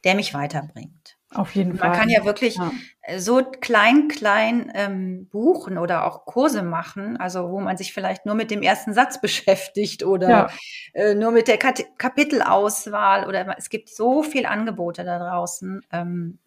der 0.04 0.16
mich 0.16 0.34
weiterbringt. 0.34 1.18
Auf 1.34 1.56
jeden 1.56 1.72
Man 1.72 1.80
Fall. 1.80 1.90
Man 1.90 2.00
kann 2.00 2.10
ja 2.10 2.24
wirklich 2.24 2.56
ja. 2.56 2.72
so 3.20 3.44
klein, 3.44 4.08
klein 4.08 4.72
ähm, 4.74 5.28
buchen 5.28 5.78
oder 5.78 6.06
auch 6.06 6.26
Kurse 6.26 6.64
machen, 6.64 7.18
also 7.18 7.52
wo 7.52 7.60
man 7.60 7.76
sich 7.76 7.94
vielleicht 7.94 8.26
nur 8.26 8.36
mit 8.36 8.50
dem 8.50 8.62
ersten 8.62 8.94
Satz 8.94 9.20
beschäftigt 9.22 10.04
oder 10.04 10.30
ja. 10.30 10.50
äh, 10.94 11.16
nur 11.16 11.32
mit 11.32 11.50
der 11.50 11.58
Kat 11.58 11.84
Kapitelauswahl 11.98 13.28
oder 13.28 13.58
es 13.58 13.70
gibt 13.70 13.90
so 13.90 14.24
viel 14.24 14.46
Angebote 14.46 15.04
da 15.04 15.20
draußen. 15.20 15.82
Ähm, 15.92 16.40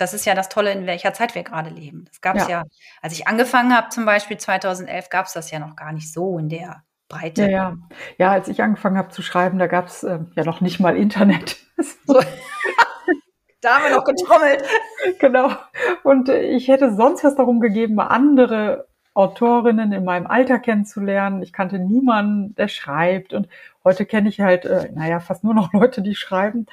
das 0.00 0.14
ist 0.14 0.24
ja 0.24 0.34
das 0.34 0.48
Tolle, 0.48 0.72
in 0.72 0.86
welcher 0.86 1.12
Zeit 1.12 1.34
wir 1.34 1.42
gerade 1.42 1.70
leben. 1.70 2.06
Das 2.06 2.20
gab 2.20 2.36
es 2.36 2.48
ja. 2.48 2.62
ja. 2.62 2.64
als 3.02 3.12
ich 3.12 3.28
angefangen 3.28 3.76
habe, 3.76 3.90
zum 3.90 4.04
Beispiel 4.04 4.38
2011, 4.38 5.10
gab 5.10 5.26
es 5.26 5.32
das 5.32 5.50
ja 5.50 5.58
noch 5.58 5.76
gar 5.76 5.92
nicht 5.92 6.12
so 6.12 6.38
in 6.38 6.48
der 6.48 6.82
Breite. 7.08 7.42
Ja, 7.42 7.48
ja. 7.48 7.76
ja 8.16 8.30
als 8.30 8.48
ich 8.48 8.62
angefangen 8.62 8.96
habe 8.96 9.10
zu 9.10 9.20
schreiben, 9.20 9.58
da 9.58 9.66
gab 9.66 9.86
es 9.86 10.02
äh, 10.02 10.20
ja 10.34 10.44
noch 10.44 10.60
nicht 10.60 10.80
mal 10.80 10.96
Internet. 10.96 11.56
So. 12.06 12.20
da 13.62 13.76
haben 13.76 13.84
wir 13.84 13.96
noch 13.96 14.04
getrommelt. 14.04 14.62
genau. 15.18 15.50
Und 16.02 16.28
äh, 16.28 16.42
ich 16.42 16.68
hätte 16.68 16.94
sonst 16.94 17.24
was 17.24 17.36
darum 17.36 17.60
gegeben, 17.60 17.98
andere 18.00 18.86
Autorinnen 19.14 19.92
in 19.92 20.04
meinem 20.04 20.26
Alter 20.26 20.58
kennenzulernen. 20.58 21.42
Ich 21.42 21.52
kannte 21.52 21.78
niemanden, 21.78 22.54
der 22.54 22.68
schreibt. 22.68 23.32
Und 23.32 23.48
heute 23.82 24.06
kenne 24.06 24.28
ich 24.28 24.40
halt, 24.40 24.64
äh, 24.66 24.90
naja, 24.94 25.20
fast 25.20 25.42
nur 25.42 25.54
noch 25.54 25.72
Leute, 25.72 26.02
die 26.02 26.14
schreiben. 26.14 26.66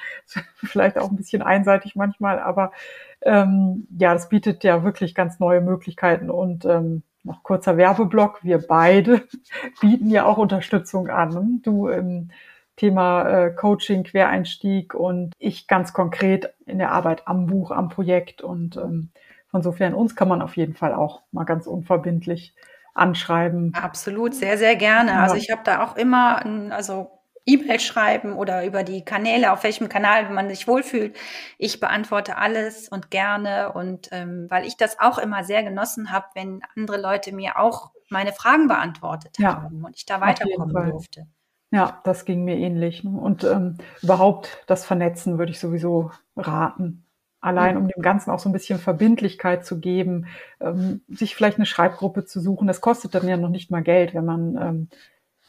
Vielleicht 0.56 0.98
auch 0.98 1.10
ein 1.10 1.16
bisschen 1.16 1.42
einseitig 1.42 1.96
manchmal, 1.96 2.38
aber 2.38 2.72
ähm, 3.22 3.86
ja, 3.98 4.12
das 4.12 4.28
bietet 4.28 4.64
ja 4.64 4.84
wirklich 4.84 5.14
ganz 5.14 5.38
neue 5.40 5.60
Möglichkeiten 5.60 6.30
und 6.30 6.64
ähm, 6.64 7.02
noch 7.24 7.42
kurzer 7.42 7.76
Werbeblock. 7.76 8.44
Wir 8.44 8.58
beide 8.58 9.22
bieten 9.80 10.10
ja 10.10 10.24
auch 10.24 10.38
Unterstützung 10.38 11.08
an. 11.08 11.60
Du 11.62 11.88
im 11.88 12.30
Thema 12.76 13.28
äh, 13.28 13.50
Coaching, 13.50 14.04
Quereinstieg 14.04 14.94
und 14.94 15.34
ich 15.38 15.66
ganz 15.66 15.92
konkret 15.92 16.54
in 16.64 16.78
der 16.78 16.92
Arbeit 16.92 17.26
am 17.26 17.46
Buch, 17.46 17.70
am 17.70 17.88
Projekt 17.88 18.40
und 18.40 18.76
ähm, 18.76 19.10
von 19.50 19.62
sofern 19.62 19.94
uns 19.94 20.14
kann 20.14 20.28
man 20.28 20.42
auf 20.42 20.56
jeden 20.56 20.74
Fall 20.74 20.94
auch 20.94 21.22
mal 21.32 21.44
ganz 21.44 21.66
unverbindlich 21.66 22.54
anschreiben. 22.94 23.72
Absolut, 23.74 24.34
sehr, 24.34 24.58
sehr 24.58 24.76
gerne. 24.76 25.12
Ja. 25.12 25.22
Also 25.22 25.36
ich 25.36 25.50
habe 25.50 25.62
da 25.64 25.84
auch 25.84 25.96
immer, 25.96 26.44
also 26.70 27.17
E-Mail 27.48 27.80
schreiben 27.80 28.34
oder 28.34 28.64
über 28.64 28.84
die 28.84 29.04
Kanäle, 29.04 29.52
auf 29.52 29.64
welchem 29.64 29.88
Kanal 29.88 30.30
man 30.30 30.48
sich 30.48 30.68
wohlfühlt. 30.68 31.16
Ich 31.56 31.80
beantworte 31.80 32.36
alles 32.36 32.88
und 32.88 33.10
gerne 33.10 33.72
und 33.72 34.08
ähm, 34.12 34.46
weil 34.48 34.66
ich 34.66 34.76
das 34.76 35.00
auch 35.00 35.18
immer 35.18 35.44
sehr 35.44 35.62
genossen 35.62 36.12
habe, 36.12 36.26
wenn 36.34 36.60
andere 36.76 37.00
Leute 37.00 37.34
mir 37.34 37.58
auch 37.58 37.90
meine 38.10 38.32
Fragen 38.32 38.68
beantwortet 38.68 39.38
ja, 39.38 39.62
haben 39.62 39.84
und 39.84 39.96
ich 39.96 40.06
da 40.06 40.20
weiterkommen 40.20 40.90
durfte. 40.90 41.26
Ja, 41.70 42.00
das 42.04 42.24
ging 42.24 42.44
mir 42.44 42.56
ähnlich. 42.56 43.04
Ne? 43.04 43.10
Und 43.10 43.44
ähm, 43.44 43.76
überhaupt 44.02 44.64
das 44.66 44.86
Vernetzen 44.86 45.38
würde 45.38 45.52
ich 45.52 45.60
sowieso 45.60 46.10
raten. 46.36 47.04
Allein 47.40 47.76
um 47.76 47.86
dem 47.86 48.02
Ganzen 48.02 48.30
auch 48.30 48.40
so 48.40 48.48
ein 48.48 48.52
bisschen 48.52 48.80
Verbindlichkeit 48.80 49.64
zu 49.64 49.78
geben, 49.78 50.26
ähm, 50.60 51.02
sich 51.08 51.36
vielleicht 51.36 51.58
eine 51.58 51.66
Schreibgruppe 51.66 52.24
zu 52.24 52.40
suchen. 52.40 52.66
Das 52.66 52.80
kostet 52.80 53.14
dann 53.14 53.28
ja 53.28 53.36
noch 53.36 53.48
nicht 53.48 53.70
mal 53.70 53.82
Geld, 53.82 54.12
wenn 54.12 54.24
man 54.24 54.56
ähm, 54.56 54.88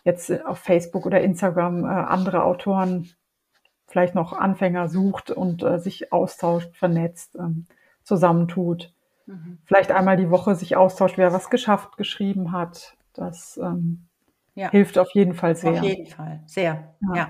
jetzt 0.04 0.30
äh, 0.30 0.42
auf 0.46 0.60
Facebook 0.60 1.06
oder 1.06 1.22
Instagram 1.22 1.84
äh, 1.84 1.88
andere 1.88 2.44
Autoren, 2.44 3.10
vielleicht 3.88 4.16
noch 4.16 4.34
Anfänger 4.34 4.88
sucht 4.88 5.32
und 5.32 5.64
äh, 5.64 5.80
sich 5.80 6.14
austauscht, 6.14 6.76
vernetzt, 6.76 7.36
ähm, 7.36 7.68
zusammentut. 8.04 8.94
Mhm. 9.26 9.60
Vielleicht 9.66 9.92
einmal 9.92 10.18
die 10.18 10.30
Woche 10.30 10.56
sich 10.56 10.76
austauscht, 10.76 11.18
wer 11.18 11.34
was 11.34 11.50
geschafft, 11.50 11.98
geschrieben 11.98 12.52
hat. 12.52 12.96
Das 13.14 13.60
ähm, 13.62 14.08
ja. 14.56 14.70
hilft 14.70 14.98
auf 14.98 15.12
jeden 15.12 15.34
Fall 15.34 15.56
sehr. 15.56 15.72
Auf 15.72 15.84
jeden 15.84 16.08
Fall, 16.08 16.42
sehr. 16.46 16.96
Ja. 17.02 17.16
ja. 17.16 17.30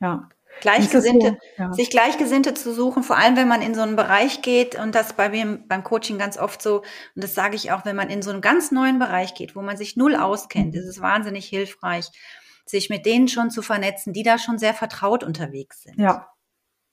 ja. 0.00 0.28
Gleichgesinnte, 0.60 1.38
so, 1.56 1.62
ja. 1.62 1.72
sich 1.72 1.90
Gleichgesinnte 1.90 2.54
zu 2.54 2.72
suchen, 2.72 3.02
vor 3.02 3.16
allem 3.16 3.36
wenn 3.36 3.48
man 3.48 3.62
in 3.62 3.74
so 3.74 3.82
einen 3.82 3.96
Bereich 3.96 4.42
geht 4.42 4.78
und 4.78 4.94
das 4.94 5.14
bei 5.14 5.28
mir 5.28 5.60
beim 5.66 5.84
Coaching 5.84 6.18
ganz 6.18 6.38
oft 6.38 6.60
so, 6.60 6.78
und 7.14 7.24
das 7.24 7.34
sage 7.34 7.56
ich 7.56 7.72
auch, 7.72 7.84
wenn 7.84 7.96
man 7.96 8.10
in 8.10 8.22
so 8.22 8.30
einen 8.30 8.40
ganz 8.40 8.70
neuen 8.70 8.98
Bereich 8.98 9.34
geht, 9.34 9.56
wo 9.56 9.62
man 9.62 9.76
sich 9.76 9.96
null 9.96 10.14
auskennt, 10.16 10.74
ist 10.74 10.86
es 10.86 11.00
wahnsinnig 11.00 11.46
hilfreich, 11.46 12.10
sich 12.66 12.90
mit 12.90 13.06
denen 13.06 13.28
schon 13.28 13.50
zu 13.50 13.62
vernetzen, 13.62 14.12
die 14.12 14.22
da 14.22 14.38
schon 14.38 14.58
sehr 14.58 14.74
vertraut 14.74 15.24
unterwegs 15.24 15.82
sind. 15.82 15.98
Ja. 15.98 16.28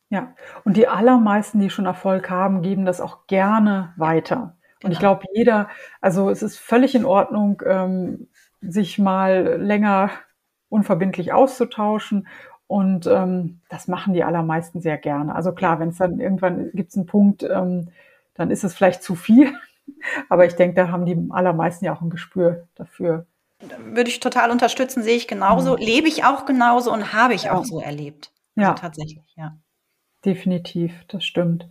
Ja. 0.09 0.35
Und 0.63 0.77
die 0.77 0.87
allermeisten, 0.87 1.59
die 1.59 1.69
schon 1.69 1.85
Erfolg 1.85 2.29
haben, 2.29 2.61
geben 2.61 2.85
das 2.85 3.01
auch 3.01 3.27
gerne 3.27 3.93
weiter. 3.97 4.57
Und 4.83 4.91
ich 4.91 4.99
glaube, 4.99 5.25
jeder, 5.33 5.69
also 6.01 6.29
es 6.29 6.43
ist 6.43 6.57
völlig 6.59 6.95
in 6.95 7.03
Ordnung, 7.03 7.61
ähm, 7.65 8.29
sich 8.61 8.99
mal 8.99 9.57
länger 9.59 10.11
unverbindlich 10.69 11.33
auszutauschen. 11.33 12.27
Und 12.67 13.07
ähm, 13.07 13.61
das 13.69 13.87
machen 13.87 14.13
die 14.13 14.23
allermeisten 14.23 14.81
sehr 14.81 14.97
gerne. 14.97 15.33
Also 15.33 15.53
klar, 15.53 15.79
wenn 15.79 15.89
es 15.89 15.97
dann 15.97 16.19
irgendwann 16.19 16.71
gibt 16.73 16.89
es 16.89 16.97
einen 16.97 17.05
Punkt, 17.05 17.43
ähm, 17.43 17.89
dann 18.33 18.51
ist 18.51 18.63
es 18.63 18.75
vielleicht 18.75 19.03
zu 19.03 19.15
viel. 19.15 19.53
Aber 20.29 20.45
ich 20.45 20.55
denke, 20.55 20.75
da 20.75 20.89
haben 20.89 21.05
die 21.05 21.17
allermeisten 21.29 21.85
ja 21.85 21.95
auch 21.95 22.01
ein 22.01 22.09
Gespür 22.09 22.67
dafür. 22.75 23.25
Würde 23.79 24.09
ich 24.09 24.19
total 24.19 24.51
unterstützen, 24.51 25.01
sehe 25.01 25.15
ich 25.15 25.27
genauso, 25.27 25.73
mhm. 25.73 25.79
lebe 25.79 26.07
ich 26.07 26.25
auch 26.25 26.45
genauso 26.45 26.91
und 26.93 27.13
habe 27.13 27.33
ich 27.33 27.43
ja. 27.43 27.53
auch 27.53 27.65
so 27.65 27.79
erlebt. 27.79 28.31
Ja. 28.55 28.71
Also 28.71 28.81
tatsächlich, 28.81 29.33
ja. 29.35 29.57
Definitiv, 30.27 31.05
das 31.07 31.23
stimmt. 31.23 31.69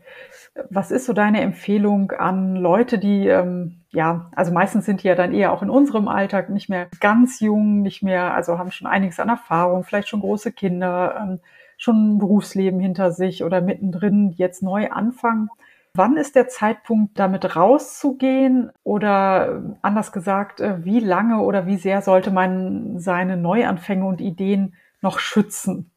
Was 0.70 0.90
ist 0.90 1.04
so 1.04 1.12
deine 1.12 1.42
Empfehlung 1.42 2.12
an 2.12 2.56
Leute, 2.56 2.98
die, 2.98 3.28
ähm, 3.28 3.82
ja, 3.90 4.30
also 4.34 4.50
meistens 4.50 4.86
sind 4.86 5.02
die 5.02 5.08
ja 5.08 5.14
dann 5.14 5.34
eher 5.34 5.52
auch 5.52 5.62
in 5.62 5.68
unserem 5.68 6.08
Alltag 6.08 6.48
nicht 6.48 6.70
mehr 6.70 6.88
ganz 7.00 7.40
jung, 7.40 7.82
nicht 7.82 8.02
mehr, 8.02 8.32
also 8.32 8.58
haben 8.58 8.70
schon 8.70 8.86
einiges 8.86 9.20
an 9.20 9.28
Erfahrung, 9.28 9.84
vielleicht 9.84 10.08
schon 10.08 10.20
große 10.20 10.52
Kinder, 10.52 11.16
ähm, 11.20 11.40
schon 11.76 12.14
ein 12.14 12.18
Berufsleben 12.18 12.80
hinter 12.80 13.12
sich 13.12 13.44
oder 13.44 13.60
mittendrin, 13.60 14.30
jetzt 14.30 14.62
neu 14.62 14.90
anfangen. 14.90 15.50
Wann 15.92 16.16
ist 16.16 16.34
der 16.34 16.48
Zeitpunkt, 16.48 17.18
damit 17.18 17.56
rauszugehen? 17.56 18.70
Oder 18.84 19.62
äh, 19.66 19.74
anders 19.82 20.12
gesagt, 20.12 20.62
äh, 20.62 20.82
wie 20.82 21.00
lange 21.00 21.40
oder 21.42 21.66
wie 21.66 21.76
sehr 21.76 22.00
sollte 22.00 22.30
man 22.30 22.98
seine 22.98 23.36
Neuanfänge 23.36 24.06
und 24.06 24.22
Ideen 24.22 24.76
noch 25.02 25.18
schützen? 25.18 25.90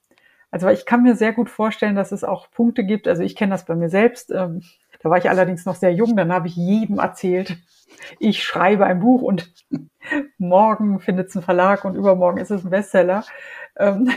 Also 0.51 0.67
ich 0.69 0.85
kann 0.85 1.03
mir 1.03 1.15
sehr 1.15 1.33
gut 1.33 1.49
vorstellen, 1.49 1.95
dass 1.95 2.11
es 2.11 2.23
auch 2.23 2.49
Punkte 2.51 2.83
gibt. 2.83 3.07
Also 3.07 3.23
ich 3.23 3.35
kenne 3.35 3.51
das 3.51 3.65
bei 3.65 3.75
mir 3.75 3.89
selbst. 3.89 4.31
Ähm, 4.31 4.61
da 5.01 5.09
war 5.09 5.17
ich 5.17 5.29
allerdings 5.29 5.65
noch 5.65 5.75
sehr 5.75 5.93
jung. 5.93 6.15
Dann 6.15 6.33
habe 6.33 6.47
ich 6.47 6.55
jedem 6.55 6.99
erzählt, 6.99 7.57
ich 8.19 8.43
schreibe 8.43 8.85
ein 8.85 8.99
Buch 8.99 9.21
und 9.21 9.53
morgen 10.37 10.99
findet 10.99 11.29
es 11.29 11.35
ein 11.35 11.41
Verlag 11.41 11.85
und 11.85 11.95
übermorgen 11.95 12.39
ist 12.39 12.51
es 12.51 12.65
ein 12.65 12.71
Bestseller. 12.71 13.23
Ähm, 13.77 14.11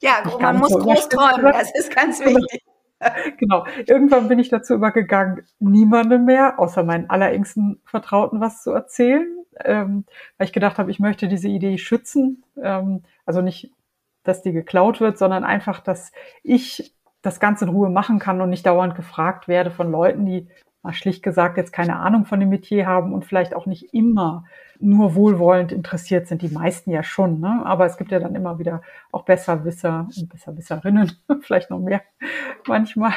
ja, 0.00 0.22
man 0.40 0.58
muss 0.58 0.72
groß 0.72 1.08
träumen. 1.08 1.52
Das 1.52 1.74
ist 1.74 1.94
ganz 1.94 2.20
genau. 2.20 2.38
wichtig. 2.38 2.62
genau. 3.38 3.66
Irgendwann 3.86 4.28
bin 4.28 4.38
ich 4.38 4.48
dazu 4.48 4.74
übergegangen, 4.74 5.46
niemandem 5.58 6.24
mehr, 6.24 6.58
außer 6.58 6.82
meinen 6.82 7.08
allerengsten 7.08 7.80
Vertrauten, 7.84 8.40
was 8.40 8.62
zu 8.62 8.72
erzählen, 8.72 9.26
ähm, 9.64 10.04
weil 10.38 10.46
ich 10.46 10.52
gedacht 10.52 10.78
habe, 10.78 10.90
ich 10.90 11.00
möchte 11.00 11.28
diese 11.28 11.48
Idee 11.48 11.78
schützen. 11.78 12.44
Ähm, 12.62 13.02
also 13.24 13.40
nicht, 13.40 13.72
dass 14.30 14.42
die 14.42 14.52
geklaut 14.52 15.00
wird, 15.00 15.18
sondern 15.18 15.44
einfach, 15.44 15.80
dass 15.80 16.12
ich 16.42 16.94
das 17.22 17.40
Ganze 17.40 17.66
in 17.66 17.70
Ruhe 17.70 17.90
machen 17.90 18.18
kann 18.18 18.40
und 18.40 18.50
nicht 18.50 18.64
dauernd 18.64 18.94
gefragt 18.94 19.48
werde 19.48 19.70
von 19.70 19.90
Leuten, 19.90 20.24
die 20.24 20.48
mal 20.82 20.94
schlicht 20.94 21.22
gesagt 21.22 21.58
jetzt 21.58 21.72
keine 21.72 21.96
Ahnung 21.96 22.24
von 22.24 22.40
dem 22.40 22.48
Metier 22.48 22.86
haben 22.86 23.12
und 23.12 23.24
vielleicht 23.24 23.54
auch 23.54 23.66
nicht 23.66 23.92
immer 23.92 24.44
nur 24.78 25.14
wohlwollend 25.14 25.72
interessiert 25.72 26.26
sind. 26.26 26.40
Die 26.40 26.48
meisten 26.48 26.90
ja 26.90 27.02
schon, 27.02 27.40
ne? 27.40 27.60
aber 27.64 27.84
es 27.84 27.98
gibt 27.98 28.12
ja 28.12 28.18
dann 28.18 28.34
immer 28.34 28.58
wieder 28.58 28.80
auch 29.12 29.24
Besserwisser 29.24 30.08
und 30.16 30.28
Besserwisserinnen, 30.30 31.12
vielleicht 31.42 31.70
noch 31.70 31.80
mehr 31.80 32.00
manchmal. 32.66 33.12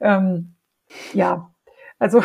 Ähm, 0.00 0.54
ja, 1.12 1.50
also 1.98 2.22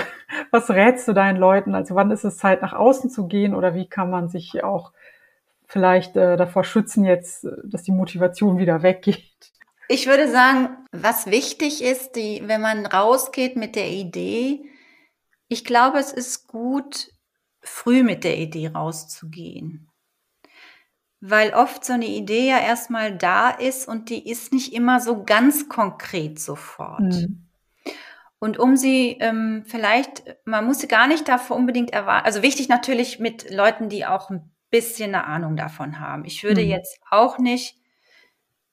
was 0.52 0.70
rätst 0.70 1.08
du 1.08 1.14
deinen 1.14 1.38
Leuten? 1.38 1.76
Also 1.76 1.96
wann 1.96 2.12
ist 2.12 2.24
es 2.24 2.38
Zeit, 2.38 2.62
nach 2.62 2.74
außen 2.74 3.10
zu 3.10 3.28
gehen 3.28 3.54
oder 3.54 3.76
wie 3.76 3.88
kann 3.88 4.10
man 4.10 4.30
sich 4.30 4.64
auch 4.64 4.94
vielleicht 5.70 6.18
äh, 6.18 6.36
davor 6.36 6.66
schützen 6.66 7.06
jetzt, 7.06 7.48
dass 7.64 7.84
die 7.84 7.92
Motivation 7.92 8.58
wieder 8.58 8.84
weggeht? 8.84 9.54
Ich 9.88 10.08
würde 10.08 10.30
sagen, 10.30 10.78
was 10.92 11.28
wichtig 11.28 11.84
ist, 11.84 12.16
die, 12.16 12.44
wenn 12.46 12.62
man 12.62 12.86
rausgeht 12.86 13.56
mit 13.56 13.76
der 13.76 13.90
Idee, 13.90 14.64
ich 15.48 15.64
glaube, 15.64 16.00
es 16.00 16.12
ist 16.12 16.48
gut, 16.48 17.12
früh 17.62 18.04
mit 18.04 18.24
der 18.24 18.38
Idee 18.38 18.68
rauszugehen. 18.68 19.90
Weil 21.22 21.54
oft 21.54 21.84
so 21.84 21.94
eine 21.94 22.08
Idee 22.08 22.50
ja 22.50 22.60
erstmal 22.60 23.16
da 23.16 23.50
ist 23.50 23.88
und 23.88 24.10
die 24.10 24.30
ist 24.30 24.54
nicht 24.54 24.74
immer 24.74 25.00
so 25.00 25.24
ganz 25.24 25.70
konkret 25.70 26.40
sofort. 26.40 27.02
Mhm. 27.02 27.48
Und 28.40 28.58
um 28.58 28.78
sie 28.78 29.18
ähm, 29.20 29.64
vielleicht, 29.68 30.24
man 30.46 30.66
muss 30.66 30.80
sie 30.80 30.88
gar 30.88 31.08
nicht 31.08 31.28
davor 31.28 31.58
unbedingt 31.58 31.92
erwarten, 31.92 32.26
also 32.26 32.42
wichtig 32.42 32.70
natürlich 32.70 33.20
mit 33.20 33.52
Leuten, 33.52 33.90
die 33.90 34.06
auch 34.06 34.30
ein 34.30 34.50
bisschen 34.70 35.16
eine 35.16 35.26
Ahnung 35.26 35.56
davon 35.56 36.00
haben. 36.00 36.26
Ich 36.26 36.44
würde 36.44 36.62
mhm. 36.62 36.70
jetzt 36.70 37.00
auch 37.10 37.38
nicht 37.38 37.76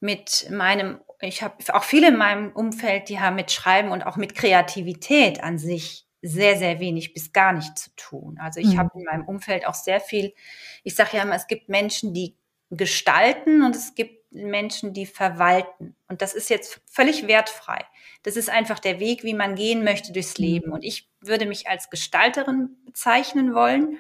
mit 0.01 0.49
meinem, 0.51 1.01
ich 1.21 1.43
habe 1.43 1.57
auch 1.73 1.85
viele 1.85 2.09
in 2.09 2.17
meinem 2.17 2.53
Umfeld, 2.53 3.09
die 3.09 3.21
haben 3.21 3.37
mit 3.37 3.51
Schreiben 3.51 3.91
und 3.91 4.05
auch 4.05 4.17
mit 4.17 4.35
Kreativität 4.35 5.43
an 5.43 5.59
sich 5.59 6.07
sehr, 6.23 6.57
sehr 6.57 6.81
wenig 6.81 7.15
bis 7.15 7.33
gar 7.33 7.53
nicht 7.53 7.79
zu 7.79 7.91
tun. 7.97 8.39
Also 8.41 8.61
ich 8.61 8.75
mhm. 8.75 8.79
habe 8.79 8.91
in 8.99 9.05
meinem 9.05 9.25
Umfeld 9.25 9.67
auch 9.67 9.75
sehr 9.75 10.01
viel, 10.01 10.35
ich 10.83 10.95
sage 10.95 11.17
ja 11.17 11.23
immer, 11.23 11.37
es 11.37 11.47
gibt 11.47 11.69
Menschen, 11.69 12.13
die 12.13 12.37
gestalten 12.71 13.63
und 13.63 13.77
es 13.77 13.95
gibt 13.95 14.33
Menschen, 14.33 14.93
die 14.93 15.07
verwalten. 15.07 15.97
Und 16.09 16.21
das 16.21 16.35
ist 16.35 16.51
jetzt 16.51 16.81
völlig 16.87 17.27
wertfrei. 17.27 17.85
Das 18.23 18.37
ist 18.37 18.51
einfach 18.51 18.79
der 18.79 18.99
Weg, 18.99 19.25
wie 19.25 19.35
man 19.35 19.55
gehen 19.55 19.85
möchte 19.85 20.13
durchs 20.13 20.39
mhm. 20.39 20.45
Leben. 20.45 20.73
Und 20.73 20.85
ich 20.85 21.09
würde 21.21 21.47
mich 21.47 21.69
als 21.69 21.91
Gestalterin 21.91 22.77
bezeichnen 22.85 23.55
wollen. 23.55 23.99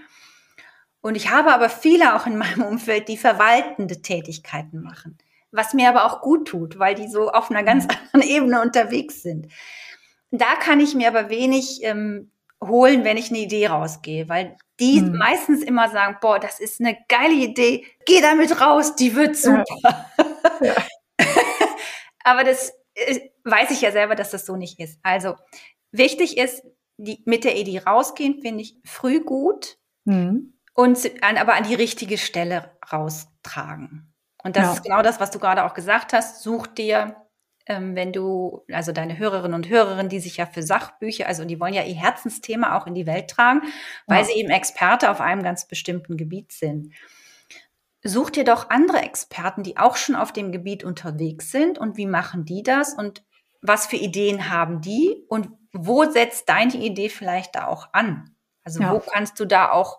Und 1.07 1.14
ich 1.14 1.31
habe 1.31 1.55
aber 1.55 1.69
viele 1.69 2.16
auch 2.16 2.27
in 2.27 2.37
meinem 2.37 2.64
Umfeld, 2.64 3.07
die 3.07 3.16
verwaltende 3.16 4.03
Tätigkeiten 4.03 4.83
machen. 4.83 5.16
Was 5.53 5.73
mir 5.73 5.88
aber 5.88 6.05
auch 6.05 6.21
gut 6.21 6.49
tut, 6.49 6.81
weil 6.81 6.97
die 6.97 7.07
so 7.07 7.31
auf 7.31 7.49
einer 7.49 7.62
ganz 7.62 7.85
mhm. 7.85 7.90
anderen 8.12 8.29
Ebene 8.29 8.61
unterwegs 8.61 9.23
sind. 9.23 9.47
Da 10.33 10.57
kann 10.57 10.81
ich 10.81 10.97
mir 10.97 11.07
aber 11.07 11.31
wenig 11.31 11.79
ähm, 11.85 12.33
holen, 12.61 13.05
wenn 13.05 13.19
ich 13.19 13.31
eine 13.31 13.38
Idee 13.38 13.69
rausgehe, 13.69 14.29
weil 14.29 14.57
die 14.81 14.99
hm. 14.99 15.16
meistens 15.16 15.62
immer 15.62 15.88
sagen, 15.90 16.16
boah, 16.21 16.40
das 16.40 16.59
ist 16.59 16.81
eine 16.81 16.99
geile 17.09 17.35
Idee, 17.35 17.87
geh 18.05 18.21
damit 18.21 18.61
raus, 18.61 18.97
die 18.97 19.14
wird 19.14 19.37
super. 19.37 20.11
Ja. 20.61 20.75
aber 22.25 22.42
das 22.42 22.73
äh, 22.95 23.21
weiß 23.45 23.71
ich 23.71 23.81
ja 23.81 23.92
selber, 23.92 24.16
dass 24.16 24.33
das 24.33 24.45
so 24.45 24.57
nicht 24.57 24.81
ist. 24.81 24.99
Also 25.05 25.37
wichtig 25.92 26.37
ist, 26.37 26.64
die, 26.97 27.23
mit 27.27 27.45
der 27.45 27.57
Idee 27.57 27.79
rausgehen, 27.79 28.40
finde 28.40 28.62
ich 28.62 28.77
früh 28.85 29.21
gut 29.21 29.79
hm. 30.05 30.56
Und 30.77 30.99
an, 31.23 31.37
aber 31.37 31.55
an 31.55 31.65
die 31.65 31.75
richtige 31.75 32.19
Stelle 32.19 32.71
raustragen. 32.93 34.15
Und 34.43 34.57
das 34.57 34.65
ja. 34.65 34.73
ist 34.75 34.83
genau 34.85 35.03
das, 35.03 35.19
was 35.19 35.31
du 35.31 35.39
gerade 35.39 35.65
auch 35.65 35.75
gesagt 35.75 36.12
hast. 36.12 36.43
Such 36.43 36.69
dir 36.69 37.17
ähm, 37.67 37.97
wenn 37.97 38.12
du, 38.12 38.65
also 38.73 38.93
deine 38.93 39.19
Hörerinnen 39.19 39.55
und 39.55 39.69
Hörer, 39.69 40.03
die 40.05 40.21
sich 40.21 40.37
ja 40.37 40.47
für 40.47 40.62
Sachbücher, 40.62 41.27
also 41.27 41.45
die 41.45 41.59
wollen 41.59 41.75
ja 41.75 41.83
ihr 41.83 41.97
Herzensthema 41.97 42.77
auch 42.77 42.87
in 42.87 42.95
die 42.95 43.07
Welt 43.07 43.29
tragen, 43.29 43.62
weil 44.07 44.21
ja. 44.21 44.25
sie 44.25 44.35
eben 44.35 44.51
Experte 44.51 45.11
auf 45.11 45.21
einem 45.21 45.43
ganz 45.43 45.67
bestimmten 45.67 46.17
Gebiet 46.17 46.53
sind. 46.53 46.93
Such 48.05 48.31
dir 48.31 48.45
doch 48.45 48.71
andere 48.71 48.99
Experten, 48.99 49.65
die 49.65 49.79
auch 49.79 49.97
schon 49.97 50.15
auf 50.15 50.33
dem 50.33 50.53
Gebiet 50.53 50.85
unterwegs 50.85 51.51
sind 51.51 51.77
und 51.77 51.97
wie 51.97 52.07
machen 52.07 52.45
die 52.45 52.62
das 52.62 52.95
und 52.95 53.25
was 53.62 53.87
für 53.87 53.97
Ideen 53.97 54.49
haben 54.49 54.81
die 54.81 55.25
und 55.29 55.49
wo 55.73 56.05
setzt 56.05 56.49
deine 56.49 56.75
Idee 56.75 57.09
vielleicht 57.09 57.57
da 57.57 57.67
auch 57.67 57.89
an? 57.93 58.37
Also 58.62 58.81
ja. 58.81 58.93
wo 58.93 59.01
kannst 59.01 59.41
du 59.41 59.45
da 59.45 59.73
auch 59.73 59.99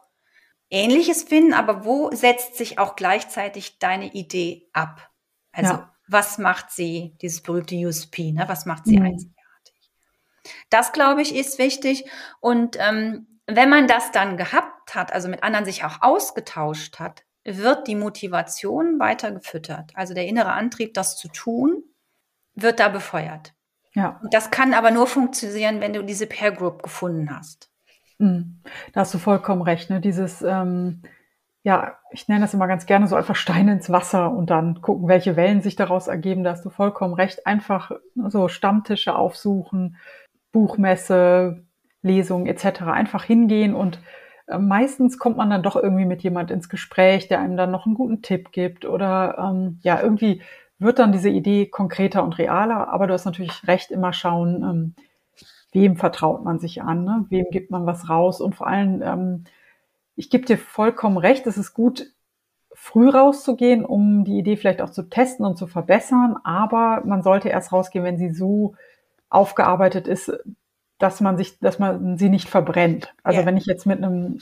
Ähnliches 0.70 1.24
finden, 1.24 1.54
aber 1.54 1.86
wo 1.86 2.12
setzt 2.12 2.56
sich 2.56 2.80
auch 2.80 2.96
gleichzeitig 2.96 3.80
deine 3.80 4.14
Idee 4.14 4.70
ab? 4.74 5.10
Also 5.52 5.74
ja 5.74 5.94
was 6.08 6.38
macht 6.38 6.72
sie, 6.72 7.16
dieses 7.22 7.42
berühmte 7.42 7.76
USP, 7.76 8.32
ne? 8.32 8.46
was 8.48 8.66
macht 8.66 8.86
sie 8.86 8.98
mhm. 8.98 9.06
einzigartig. 9.06 9.92
Das, 10.70 10.94
glaube 10.94 11.22
ich, 11.22 11.36
ist 11.36 11.60
wichtig. 11.60 12.10
Und 12.40 12.78
ähm, 12.80 13.40
wenn 13.46 13.70
man 13.70 13.88
das 13.88 14.12
dann 14.12 14.38
gehabt 14.38 14.96
hat, 14.96 15.14
also 15.14 15.28
mit 15.28 15.44
anderen 15.44 15.66
sich 15.66 15.84
auch 15.84 16.02
ausgetauscht 16.02 17.00
hat, 17.00 17.24
wird 17.44 17.88
die 17.88 17.96
Motivation 17.96 19.00
weiter 19.00 19.32
gefüttert. 19.32 19.92
Also 19.96 20.14
der 20.14 20.26
innere 20.26 20.52
Antrieb, 20.52 20.94
das 20.94 21.18
zu 21.18 21.28
tun, 21.30 21.84
wird 22.56 22.80
da 22.80 22.90
befeuert. 22.90 23.54
Ja. 23.94 24.20
Und 24.22 24.34
das 24.34 24.52
kann 24.52 24.74
aber 24.74 24.92
nur 24.92 25.08
funktionieren, 25.08 25.82
wenn 25.82 25.94
du 25.94 26.04
diese 26.04 26.28
Pair 26.28 26.52
Group 26.52 26.84
gefunden 26.84 27.36
hast. 27.36 27.70
Mhm. 28.20 28.62
Da 28.94 29.02
hast 29.02 29.14
du 29.14 29.18
vollkommen 29.18 29.62
recht. 29.62 29.90
Ne? 29.90 30.02
Dieses 30.02 30.42
ähm, 30.42 31.02
ja, 31.68 31.98
ich 32.12 32.30
nenne 32.30 32.40
das 32.40 32.54
immer 32.54 32.68
ganz 32.68 32.86
gerne 32.86 33.08
so 33.08 33.18
einfach 33.18 33.36
Steine 33.36 33.74
ins 33.74 33.90
Wasser 33.90 34.32
und 34.32 34.50
dann 34.50 34.82
gucken, 34.82 35.10
welche 35.10 35.36
Wellen 35.36 35.62
sich 35.62 35.76
daraus 35.76 36.08
ergeben. 36.08 36.46
Da 36.46 36.52
hast 36.52 36.64
du 36.64 36.70
vollkommen 36.70 37.14
recht. 37.14 37.46
Einfach 37.46 37.92
so 38.30 38.48
Stammtische 38.48 39.14
aufsuchen, 39.16 39.98
Buchmesse, 40.54 41.66
Lesungen 42.02 42.48
etc. 42.48 42.84
Einfach 42.84 43.26
hingehen 43.26 43.76
und 43.76 44.00
äh, 44.48 44.58
meistens 44.58 45.18
kommt 45.20 45.36
man 45.36 45.50
dann 45.50 45.62
doch 45.62 45.76
irgendwie 45.76 46.06
mit 46.06 46.24
jemand 46.24 46.52
ins 46.52 46.70
Gespräch, 46.70 47.28
der 47.28 47.42
einem 47.42 47.58
dann 47.58 47.72
noch 47.72 47.86
einen 47.86 47.96
guten 47.96 48.22
Tipp 48.22 48.54
gibt 48.54 48.86
oder 48.86 49.38
ähm, 49.38 49.80
ja, 49.84 50.02
irgendwie 50.02 50.42
wird 50.80 51.00
dann 51.00 51.12
diese 51.12 51.30
Idee 51.30 51.66
konkreter 51.66 52.24
und 52.24 52.38
realer. 52.38 52.88
Aber 52.94 53.08
du 53.08 53.14
hast 53.14 53.26
natürlich 53.26 53.68
recht, 53.68 53.92
immer 53.92 54.14
schauen, 54.14 54.64
ähm, 54.64 54.96
wem 55.72 55.98
vertraut 55.98 56.44
man 56.44 56.60
sich 56.60 56.82
an, 56.82 57.04
ne? 57.04 57.26
wem 57.30 57.46
gibt 57.52 57.72
man 57.72 57.86
was 57.86 58.10
raus 58.10 58.42
und 58.42 58.56
vor 58.56 58.68
allem 58.68 59.02
ähm, 59.02 59.44
ich 60.16 60.30
gebe 60.30 60.46
dir 60.46 60.58
vollkommen 60.58 61.18
recht, 61.18 61.46
es 61.48 61.58
ist 61.58 61.74
gut, 61.74 62.08
früh 62.74 63.10
rauszugehen, 63.10 63.86
um 63.86 64.24
die 64.24 64.38
Idee 64.38 64.58
vielleicht 64.58 64.82
auch 64.82 64.90
zu 64.90 65.04
testen 65.04 65.46
und 65.46 65.58
zu 65.58 65.68
verbessern, 65.68 66.38
aber 66.44 67.04
man 67.06 67.22
sollte 67.22 67.50
erst 67.50 67.72
rausgehen, 67.72 68.04
wenn 68.04 68.18
sie 68.18 68.32
so 68.32 68.76
aufgearbeitet 69.30 70.08
ist, 70.08 70.32
dass 70.98 71.22
man 71.22 71.38
sich, 71.38 71.60
dass 71.60 71.80
man 71.80 72.18
sie 72.18 72.30
nicht 72.30 72.50
verbrennt. 72.50 73.14
Also 73.24 73.42
ja. 73.42 73.46
wenn 73.46 73.58
ich 73.58 73.66
jetzt 73.66 73.86
mit 73.86 74.04
einem 74.04 74.40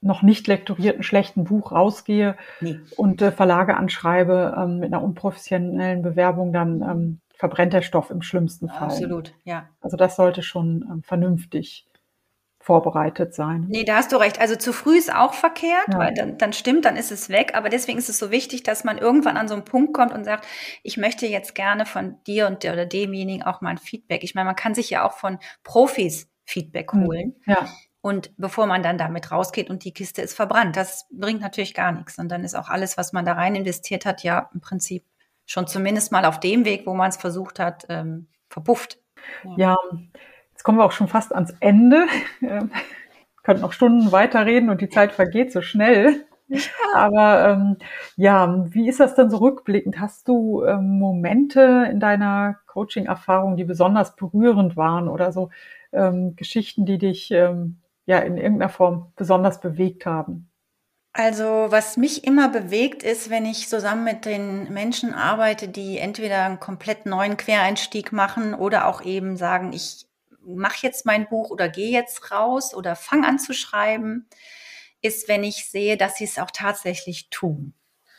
noch 0.00 0.22
nicht 0.22 0.46
lektorierten 0.46 1.02
schlechten 1.02 1.44
Buch 1.44 1.72
rausgehe 1.72 2.36
nee. 2.60 2.78
und 2.96 3.22
äh, 3.22 3.32
Verlage 3.32 3.76
anschreibe 3.76 4.54
ähm, 4.56 4.78
mit 4.78 4.92
einer 4.92 5.02
unprofessionellen 5.02 6.02
Bewerbung, 6.02 6.52
dann 6.52 6.82
ähm, 6.82 7.20
verbrennt 7.36 7.72
der 7.72 7.82
Stoff 7.82 8.10
im 8.10 8.22
schlimmsten 8.22 8.68
Fall. 8.68 8.88
Absolut, 8.88 9.34
ja. 9.44 9.68
Also 9.80 9.96
das 9.96 10.16
sollte 10.16 10.42
schon 10.42 10.84
ähm, 10.90 11.02
vernünftig 11.02 11.86
vorbereitet 12.58 13.32
sein. 13.32 13.66
Nee, 13.68 13.84
da 13.84 13.96
hast 13.96 14.10
du 14.10 14.16
recht. 14.16 14.40
Also 14.40 14.56
zu 14.56 14.72
früh 14.72 14.98
ist 14.98 15.14
auch 15.14 15.34
verkehrt, 15.34 15.86
ja. 15.92 15.98
weil 15.98 16.14
dann, 16.14 16.36
dann 16.36 16.52
stimmt, 16.52 16.84
dann 16.84 16.96
ist 16.96 17.12
es 17.12 17.28
weg. 17.28 17.52
Aber 17.54 17.68
deswegen 17.68 17.96
ist 17.96 18.08
es 18.08 18.18
so 18.18 18.32
wichtig, 18.32 18.64
dass 18.64 18.82
man 18.82 18.98
irgendwann 18.98 19.36
an 19.36 19.46
so 19.46 19.54
einen 19.54 19.64
Punkt 19.64 19.94
kommt 19.94 20.12
und 20.12 20.24
sagt, 20.24 20.48
ich 20.82 20.96
möchte 20.96 21.26
jetzt 21.26 21.54
gerne 21.54 21.86
von 21.86 22.16
dir 22.26 22.48
und 22.48 22.64
der 22.64 22.72
oder 22.72 22.84
demjenigen 22.84 23.44
auch 23.44 23.60
mal 23.60 23.70
ein 23.70 23.78
Feedback. 23.78 24.24
Ich 24.24 24.34
meine, 24.34 24.46
man 24.46 24.56
kann 24.56 24.74
sich 24.74 24.90
ja 24.90 25.06
auch 25.06 25.12
von 25.12 25.38
Profis 25.62 26.28
Feedback 26.44 26.92
hm, 26.92 27.04
holen. 27.04 27.36
Ja. 27.46 27.68
Und 28.00 28.32
bevor 28.36 28.66
man 28.66 28.82
dann 28.82 28.98
damit 28.98 29.30
rausgeht 29.30 29.70
und 29.70 29.84
die 29.84 29.92
Kiste 29.92 30.22
ist 30.22 30.34
verbrannt, 30.34 30.76
das 30.76 31.06
bringt 31.12 31.42
natürlich 31.42 31.74
gar 31.74 31.92
nichts. 31.92 32.18
Und 32.18 32.28
dann 32.28 32.42
ist 32.42 32.56
auch 32.56 32.68
alles, 32.68 32.96
was 32.96 33.12
man 33.12 33.24
da 33.24 33.34
rein 33.34 33.54
investiert 33.54 34.06
hat, 34.06 34.24
ja 34.24 34.50
im 34.52 34.60
Prinzip 34.60 35.04
schon 35.46 35.66
zumindest 35.66 36.12
mal 36.12 36.24
auf 36.24 36.40
dem 36.40 36.64
Weg, 36.64 36.86
wo 36.86 36.94
man 36.94 37.08
es 37.08 37.16
versucht 37.16 37.58
hat, 37.58 37.86
ähm, 37.88 38.26
verpufft. 38.48 38.98
Ja. 39.44 39.54
ja. 39.56 39.76
jetzt 40.52 40.64
kommen 40.64 40.78
wir 40.78 40.84
auch 40.84 40.92
schon 40.92 41.08
fast 41.08 41.34
ans 41.34 41.54
Ende. 41.60 42.06
Wir 42.40 42.68
könnten 43.42 43.62
noch 43.62 43.72
Stunden 43.72 44.10
weiterreden 44.10 44.70
und 44.70 44.80
die 44.80 44.88
Zeit 44.88 45.12
vergeht 45.12 45.52
so 45.52 45.62
schnell. 45.62 46.26
Ja. 46.48 46.60
Aber 46.94 47.48
ähm, 47.48 47.76
ja, 48.16 48.64
wie 48.68 48.88
ist 48.88 49.00
das 49.00 49.14
denn 49.14 49.30
so 49.30 49.38
rückblickend? 49.38 50.00
Hast 50.00 50.28
du 50.28 50.64
ähm, 50.64 50.98
Momente 50.98 51.88
in 51.90 52.00
deiner 52.00 52.56
Coaching-Erfahrung, 52.66 53.56
die 53.56 53.64
besonders 53.64 54.16
berührend 54.16 54.76
waren 54.76 55.08
oder 55.08 55.32
so 55.32 55.50
ähm, 55.92 56.36
Geschichten, 56.36 56.86
die 56.86 56.98
dich 56.98 57.30
ähm, 57.30 57.78
ja 58.04 58.18
in 58.18 58.36
irgendeiner 58.36 58.68
Form 58.68 59.12
besonders 59.16 59.60
bewegt 59.60 60.06
haben? 60.06 60.48
Also 61.18 61.68
was 61.70 61.96
mich 61.96 62.24
immer 62.24 62.50
bewegt 62.50 63.02
ist, 63.02 63.30
wenn 63.30 63.46
ich 63.46 63.70
zusammen 63.70 64.04
mit 64.04 64.26
den 64.26 64.70
Menschen 64.70 65.14
arbeite, 65.14 65.66
die 65.66 65.96
entweder 65.96 66.44
einen 66.44 66.60
komplett 66.60 67.06
neuen 67.06 67.38
Quereinstieg 67.38 68.12
machen 68.12 68.52
oder 68.52 68.86
auch 68.86 69.00
eben 69.00 69.38
sagen, 69.38 69.72
ich 69.72 70.04
mache 70.44 70.76
jetzt 70.82 71.06
mein 71.06 71.26
Buch 71.26 71.48
oder 71.48 71.70
gehe 71.70 71.90
jetzt 71.90 72.30
raus 72.32 72.74
oder 72.74 72.96
fange 72.96 73.26
an 73.26 73.38
zu 73.38 73.54
schreiben, 73.54 74.28
ist, 75.00 75.26
wenn 75.26 75.42
ich 75.42 75.70
sehe, 75.70 75.96
dass 75.96 76.16
sie 76.16 76.24
es 76.24 76.38
auch 76.38 76.50
tatsächlich 76.50 77.30
tun. 77.30 77.72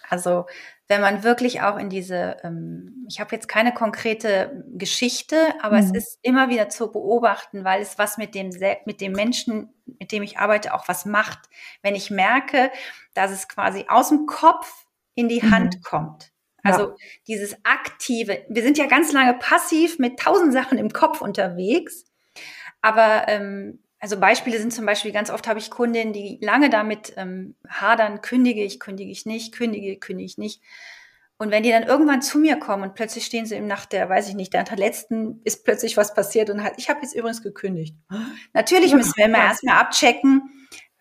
Also 0.10 0.48
wenn 0.88 1.02
man 1.02 1.24
wirklich 1.24 1.62
auch 1.62 1.78
in 1.78 1.90
diese, 1.90 2.38
ähm, 2.44 3.06
ich 3.10 3.20
habe 3.20 3.36
jetzt 3.36 3.48
keine 3.48 3.74
konkrete 3.74 4.64
Geschichte, 4.70 5.54
aber 5.62 5.78
mhm. 5.78 5.84
es 5.84 5.92
ist 5.92 6.20
immer 6.22 6.50
wieder 6.50 6.70
zu 6.70 6.92
beobachten, 6.92 7.66
weil 7.66 7.82
es 7.82 7.98
was 7.98 8.18
mit 8.18 8.36
dem, 8.36 8.52
mit 8.86 9.02
dem 9.02 9.12
Menschen, 9.12 9.74
mit 10.00 10.12
dem 10.12 10.24
ich 10.24 10.38
arbeite, 10.38 10.74
auch 10.74 10.88
was 10.88 11.06
macht. 11.06 11.40
Wenn 11.82 11.96
ich 11.96 12.10
merke, 12.10 12.72
dass 13.14 13.32
es 13.32 13.50
quasi 13.50 13.86
aus 13.90 14.10
dem 14.10 14.26
Kopf 14.28 14.86
in 15.16 15.28
die 15.28 15.42
mhm. 15.42 15.52
Hand 15.52 15.84
kommt. 15.84 16.32
Also 16.64 16.90
ja. 16.90 16.96
dieses 17.28 17.58
aktive, 17.64 18.46
wir 18.50 18.64
sind 18.64 18.78
ja 18.78 18.88
ganz 18.88 19.12
lange 19.12 19.34
passiv 19.36 20.00
mit 20.00 20.20
tausend 20.20 20.54
Sachen 20.54 20.78
im 20.78 20.92
Kopf 20.92 21.22
unterwegs, 21.22 22.06
aber 22.82 23.28
ähm, 23.28 23.80
also 24.00 24.20
Beispiele 24.20 24.60
sind 24.60 24.74
zum 24.74 24.86
Beispiel, 24.86 25.12
ganz 25.12 25.30
oft 25.30 25.48
habe 25.48 25.60
ich 25.60 25.72
Kundinnen, 25.72 26.14
die 26.14 26.38
lange 26.42 26.70
damit 26.70 27.14
ähm, 27.18 27.56
hadern, 27.68 28.22
kündige 28.22 28.64
ich, 28.64 28.80
kündige 28.80 29.12
ich 29.12 29.26
nicht, 29.26 29.54
kündige, 29.54 29.98
kündige 29.98 30.26
ich 30.26 30.38
nicht. 30.38 30.62
Und 31.40 31.52
wenn 31.52 31.64
die 31.64 31.70
dann 31.70 31.84
irgendwann 31.84 32.22
zu 32.22 32.40
mir 32.40 32.58
kommen 32.58 32.84
und 32.84 32.96
plötzlich 32.96 33.26
stehen 33.26 33.46
sie 33.46 33.56
im 33.56 33.68
Nacht 33.68 33.92
der, 33.94 34.10
weiß 34.10 34.28
ich 34.28 34.36
nicht, 34.36 34.54
der 34.54 34.66
letzten 34.76 35.42
ist 35.44 35.64
plötzlich 35.64 35.96
was 35.96 36.16
passiert 36.16 36.50
und 36.50 36.64
halt, 36.64 36.76
ich 36.78 36.90
habe 36.90 37.02
jetzt 37.02 37.16
übrigens 37.16 37.44
gekündigt. 37.44 37.96
Natürlich 38.54 38.94
müssen 38.94 39.14
wir 39.16 39.26
immer 39.26 39.38
erstmal 39.38 39.78
abchecken, 39.78 40.50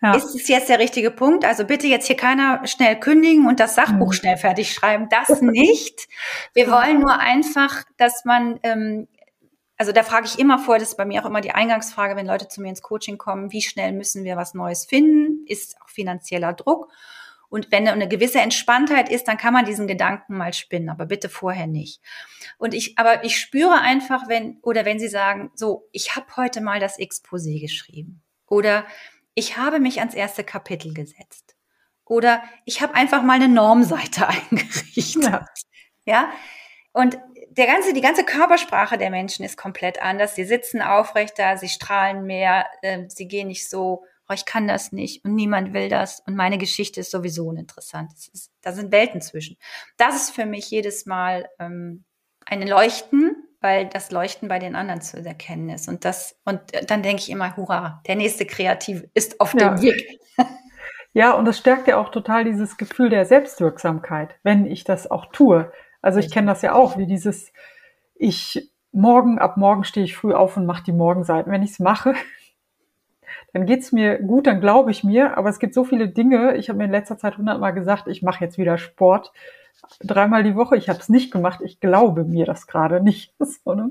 ja. 0.03 0.15
ist 0.15 0.35
es 0.35 0.49
jetzt 0.49 0.69
der 0.69 0.79
richtige 0.79 1.11
Punkt? 1.11 1.45
Also 1.45 1.65
bitte 1.65 1.87
jetzt 1.87 2.07
hier 2.07 2.17
keiner 2.17 2.67
schnell 2.67 3.01
kündigen 3.01 3.47
und 3.47 3.61
das 3.61 3.75
Sachbuch 3.75 4.09
mhm. 4.09 4.13
schnell 4.13 4.37
fertig 4.37 4.73
schreiben. 4.73 5.09
Das 5.11 5.41
nicht. 5.41 6.07
Wir 6.53 6.71
wollen 6.71 7.01
nur 7.01 7.19
einfach, 7.19 7.85
dass 7.97 8.25
man 8.25 8.61
ähm, 8.63 9.09
also 9.77 9.93
da 9.93 10.03
frage 10.03 10.27
ich 10.27 10.39
immer 10.39 10.59
vor, 10.59 10.79
das 10.79 10.91
ist 10.91 10.97
bei 10.97 11.05
mir 11.05 11.23
auch 11.23 11.27
immer 11.27 11.41
die 11.41 11.53
Eingangsfrage, 11.53 12.17
wenn 12.17 12.27
Leute 12.27 12.49
zu 12.49 12.61
mir 12.61 12.69
ins 12.69 12.83
Coaching 12.83 13.19
kommen, 13.19 13.53
wie 13.53 13.63
schnell 13.63 13.93
müssen 13.93 14.25
wir 14.25 14.37
was 14.37 14.55
Neues 14.55 14.87
finden? 14.87 15.45
Ist 15.47 15.81
auch 15.83 15.89
finanzieller 15.89 16.53
Druck? 16.55 16.91
Und 17.49 17.71
wenn 17.71 17.87
eine 17.87 18.09
gewisse 18.09 18.41
Entspanntheit 18.41 19.09
ist, 19.09 19.29
dann 19.29 19.37
kann 19.37 19.53
man 19.53 19.65
diesen 19.65 19.87
Gedanken 19.87 20.37
mal 20.37 20.53
spinnen, 20.53 20.89
aber 20.89 21.07
bitte 21.07 21.29
vorher 21.29 21.67
nicht. 21.67 22.01
Und 22.59 22.75
ich, 22.75 22.99
aber 22.99 23.25
ich 23.25 23.39
spüre 23.39 23.81
einfach, 23.81 24.29
wenn, 24.29 24.59
oder 24.63 24.85
wenn 24.85 24.99
Sie 24.99 25.09
sagen, 25.09 25.51
so, 25.55 25.89
ich 25.93 26.17
habe 26.17 26.27
heute 26.37 26.61
mal 26.61 26.81
das 26.81 26.99
Exposé 26.99 27.61
geschrieben. 27.61 28.23
Oder 28.49 28.85
ich 29.35 29.57
habe 29.57 29.79
mich 29.79 30.01
ans 30.01 30.15
erste 30.15 30.43
Kapitel 30.43 30.93
gesetzt. 30.93 31.57
Oder 32.05 32.43
ich 32.65 32.83
habe 32.83 32.95
einfach 32.95 33.23
mal 33.23 33.35
eine 33.35 33.49
Normseite 33.49 34.29
eingerichtet. 34.51 35.25
Ja. 35.25 35.45
ja? 36.05 36.31
Und 36.93 37.19
der 37.57 37.67
ganze, 37.67 37.93
die 37.93 38.01
ganze 38.01 38.25
Körpersprache 38.25 38.99
der 38.99 39.11
Menschen 39.11 39.45
ist 39.45 39.57
komplett 39.57 40.03
anders. 40.03 40.35
Sie 40.35 40.45
sitzen 40.45 40.83
aufrechter, 40.83 41.57
sie 41.57 41.69
strahlen 41.69 42.25
mehr, 42.25 42.67
äh, 42.83 43.05
sie 43.09 43.29
gehen 43.29 43.49
nicht 43.49 43.69
so, 43.69 44.05
oh, 44.29 44.33
ich 44.35 44.45
kann 44.45 44.69
das 44.69 44.93
nicht 44.93 45.25
und 45.25 45.35
niemand 45.35 45.73
will 45.73 45.89
das 45.89 46.21
und 46.21 46.37
meine 46.37 46.59
Geschichte 46.59 47.01
ist 47.01 47.11
sowieso 47.11 47.47
uninteressant. 47.47 48.13
Ist, 48.13 48.51
da 48.63 48.73
sind 48.73 48.93
Welten 48.93 49.21
zwischen. 49.21 49.57
Das 49.97 50.17
ist 50.17 50.31
für 50.31 50.47
mich 50.47 50.71
jedes 50.71 51.07
Mal 51.07 51.49
ähm, 51.59 52.05
ein 52.45 52.67
Leuchten, 52.67 53.37
weil 53.61 53.87
das 53.87 54.11
Leuchten 54.11 54.49
bei 54.49 54.59
den 54.59 54.77
anderen 54.77 55.01
zu 55.01 55.25
erkennen 55.25 55.71
ist. 55.71 55.89
Und 55.89 56.05
das, 56.05 56.39
und 56.45 56.61
dann 56.89 57.03
denke 57.03 57.23
ich 57.23 57.31
immer, 57.31 57.57
hurra, 57.57 58.03
der 58.07 58.17
nächste 58.17 58.47
Kreative 58.47 59.09
ist 59.15 59.41
auf 59.41 59.55
ja. 59.55 59.71
dem 59.71 59.83
Weg. 59.83 60.21
Ja, 61.17 61.33
und 61.33 61.47
das 61.47 61.57
stärkt 61.57 61.89
ja 61.89 61.97
auch 61.97 62.11
total 62.11 62.45
dieses 62.45 62.77
Gefühl 62.77 63.09
der 63.09 63.25
Selbstwirksamkeit, 63.25 64.35
wenn 64.43 64.67
ich 64.67 64.85
das 64.85 65.11
auch 65.11 65.33
tue. 65.33 65.73
Also 66.07 66.21
ich 66.21 66.31
kenne 66.31 66.47
das 66.47 66.63
ja 66.63 66.73
auch, 66.73 66.97
wie 66.99 67.07
dieses, 67.07 67.53
ich 68.15 68.71
morgen, 68.93 69.41
ab 69.41 69.57
morgen 69.57 69.83
stehe 69.83 70.05
ich 70.05 70.17
früh 70.17 70.33
auf 70.33 70.57
und 70.57 70.65
mache 70.65 70.85
die 70.85 70.93
Morgenseiten. 70.93 71.51
Wenn 71.51 71.65
ich 71.65 71.73
es 71.73 71.79
mache, 71.81 72.15
dann 73.53 73.67
geht's 73.67 73.91
mir 73.91 74.23
gut, 74.23 74.47
dann 74.47 74.61
glaube 74.61 74.93
ich 74.93 75.03
mir. 75.03 75.37
Aber 75.37 75.49
es 75.49 75.59
gibt 75.59 75.75
so 75.75 75.83
viele 75.83 76.09
Dinge. 76.09 76.55
Ich 76.55 76.69
habe 76.69 76.79
mir 76.79 76.85
in 76.85 76.93
letzter 76.93 77.19
Zeit 77.19 77.39
hundertmal 77.39 77.75
gesagt, 77.75 78.07
ich 78.07 78.23
mache 78.23 78.45
jetzt 78.45 78.57
wieder 78.57 78.79
Sport. 78.79 79.33
Dreimal 79.99 80.45
die 80.45 80.55
Woche. 80.55 80.77
Ich 80.77 80.89
habe 80.89 81.01
es 81.01 81.09
nicht 81.09 81.33
gemacht. 81.33 81.59
Ich 81.61 81.81
glaube 81.81 82.23
mir 82.23 82.47
das 82.47 82.69
gerade 82.69 83.01
nicht. 83.01 83.35
So, 83.41 83.75
ne? 83.75 83.91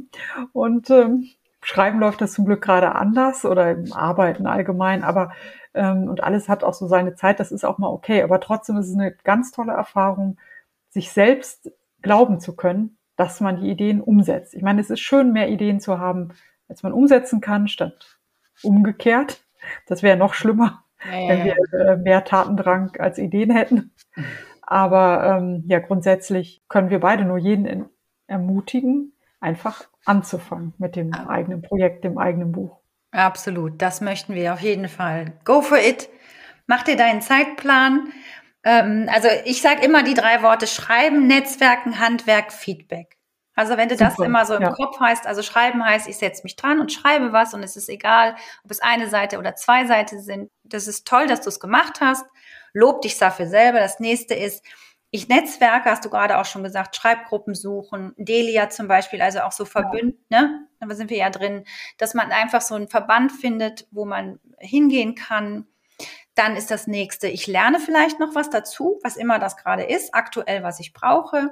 Und 0.53 0.89
ähm, 0.91 1.27
Schreiben 1.59 1.99
läuft 1.99 2.21
das 2.21 2.31
zum 2.31 2.45
Glück 2.45 2.61
gerade 2.61 2.95
anders 2.95 3.43
oder 3.43 3.71
im 3.71 3.91
Arbeiten 3.91 4.47
allgemein. 4.47 5.03
Aber 5.03 5.33
ähm, 5.73 6.07
und 6.07 6.23
alles 6.23 6.47
hat 6.47 6.63
auch 6.63 6.75
so 6.75 6.87
seine 6.87 7.15
Zeit. 7.15 7.41
Das 7.41 7.51
ist 7.51 7.65
auch 7.65 7.77
mal 7.77 7.89
okay. 7.89 8.23
Aber 8.23 8.39
trotzdem 8.39 8.77
ist 8.77 8.87
es 8.87 8.95
eine 8.95 9.11
ganz 9.11 9.51
tolle 9.51 9.73
Erfahrung, 9.73 10.37
sich 10.91 11.11
selbst 11.11 11.69
glauben 12.05 12.39
zu 12.39 12.55
können, 12.55 12.97
dass 13.17 13.41
man 13.41 13.59
die 13.59 13.69
Ideen 13.69 13.99
umsetzt. 13.99 14.53
Ich 14.53 14.61
meine, 14.61 14.79
es 14.79 14.91
ist 14.91 14.99
schön, 14.99 15.33
mehr 15.33 15.49
Ideen 15.49 15.79
zu 15.79 15.97
haben, 15.99 16.29
als 16.69 16.83
man 16.83 16.93
umsetzen 16.93 17.41
kann, 17.41 17.67
statt 17.67 18.19
umgekehrt. 18.61 19.43
Das 19.87 20.03
wäre 20.03 20.15
noch 20.15 20.35
schlimmer, 20.35 20.83
ja, 21.03 21.27
wenn 21.27 21.43
wir 21.43 21.55
äh, 21.73 21.97
mehr 21.97 22.23
Tatendrang 22.23 22.91
als 22.99 23.17
Ideen 23.17 23.49
hätten. 23.49 23.91
Aber 24.61 25.37
ähm, 25.37 25.63
ja, 25.67 25.79
grundsätzlich 25.79 26.63
können 26.69 26.91
wir 26.91 26.99
beide 26.99 27.25
nur 27.25 27.39
jeden 27.39 27.85
ermutigen, 28.27 29.13
einfach 29.39 29.85
anzufangen 30.05 30.75
mit 30.77 30.95
dem 30.95 31.11
ja. 31.11 31.27
eigenen 31.27 31.63
Projekt, 31.63 32.03
dem 32.03 32.19
eigenen 32.19 32.51
Buch. 32.51 32.77
Absolut, 33.11 33.81
das 33.81 33.99
möchten 34.01 34.35
wir 34.35 34.53
auf 34.53 34.61
jeden 34.61 34.89
Fall. 34.89 35.33
Go 35.43 35.61
for 35.61 35.79
it. 35.79 36.07
Mach 36.67 36.83
dir 36.83 36.97
deinen 36.97 37.21
Zeitplan 37.21 38.09
ähm, 38.65 39.07
also 39.13 39.29
ich 39.45 39.61
sage 39.61 39.85
immer 39.85 40.03
die 40.03 40.15
drei 40.15 40.41
Worte 40.41 40.67
Schreiben, 40.67 41.27
Netzwerken, 41.27 41.99
Handwerk, 41.99 42.51
Feedback. 42.51 43.15
Also 43.55 43.77
wenn 43.77 43.87
du 43.87 43.95
Super, 43.95 44.09
das 44.09 44.19
immer 44.19 44.45
so 44.45 44.55
im 44.55 44.63
ja. 44.63 44.73
Kopf 44.73 44.99
heißt, 44.99 45.25
also 45.27 45.41
schreiben 45.41 45.83
heißt, 45.83 46.09
ich 46.09 46.17
setze 46.17 46.43
mich 46.43 46.57
dran 46.57 46.81
und 46.81 46.91
schreibe 46.91 47.31
was 47.31 47.53
und 47.53 47.63
es 47.63 47.77
ist 47.77 47.87
egal, 47.87 48.35
ob 48.65 48.71
es 48.71 48.81
eine 48.81 49.09
Seite 49.09 49.37
oder 49.37 49.55
zwei 49.55 49.85
Seiten 49.85 50.21
sind. 50.21 50.51
Das 50.63 50.87
ist 50.87 51.07
toll, 51.07 51.27
dass 51.27 51.41
du 51.41 51.49
es 51.49 51.61
gemacht 51.61 52.01
hast. 52.01 52.25
Lob 52.73 53.01
dich 53.01 53.17
dafür 53.17 53.47
selber. 53.47 53.79
Das 53.79 54.01
nächste 54.01 54.33
ist, 54.33 54.61
ich 55.09 55.29
Netzwerke, 55.29 55.89
hast 55.89 56.03
du 56.03 56.09
gerade 56.09 56.37
auch 56.37 56.45
schon 56.45 56.63
gesagt, 56.63 56.97
Schreibgruppen 56.97 57.55
suchen, 57.55 58.13
Delia 58.17 58.69
zum 58.69 58.89
Beispiel, 58.89 59.21
also 59.21 59.39
auch 59.41 59.53
so 59.53 59.63
Verbünd, 59.63 60.15
ja. 60.29 60.41
ne? 60.41 60.67
Da 60.81 60.93
sind 60.93 61.09
wir 61.09 61.17
ja 61.17 61.29
drin, 61.29 61.63
dass 61.97 62.13
man 62.13 62.31
einfach 62.31 62.61
so 62.61 62.75
einen 62.75 62.89
Verband 62.89 63.31
findet, 63.31 63.87
wo 63.91 64.03
man 64.03 64.39
hingehen 64.59 65.15
kann, 65.15 65.65
dann 66.35 66.55
ist 66.55 66.69
das 66.69 66.87
nächste, 66.87 67.27
ich 67.27 67.47
lerne 67.47 67.79
vielleicht 67.79 68.19
noch 68.19 68.35
was 68.35 68.49
dazu, 68.49 68.99
was 69.03 69.15
immer 69.15 69.39
das 69.39 69.57
gerade 69.57 69.83
ist, 69.83 70.13
aktuell, 70.13 70.63
was 70.63 70.79
ich 70.79 70.93
brauche. 70.93 71.49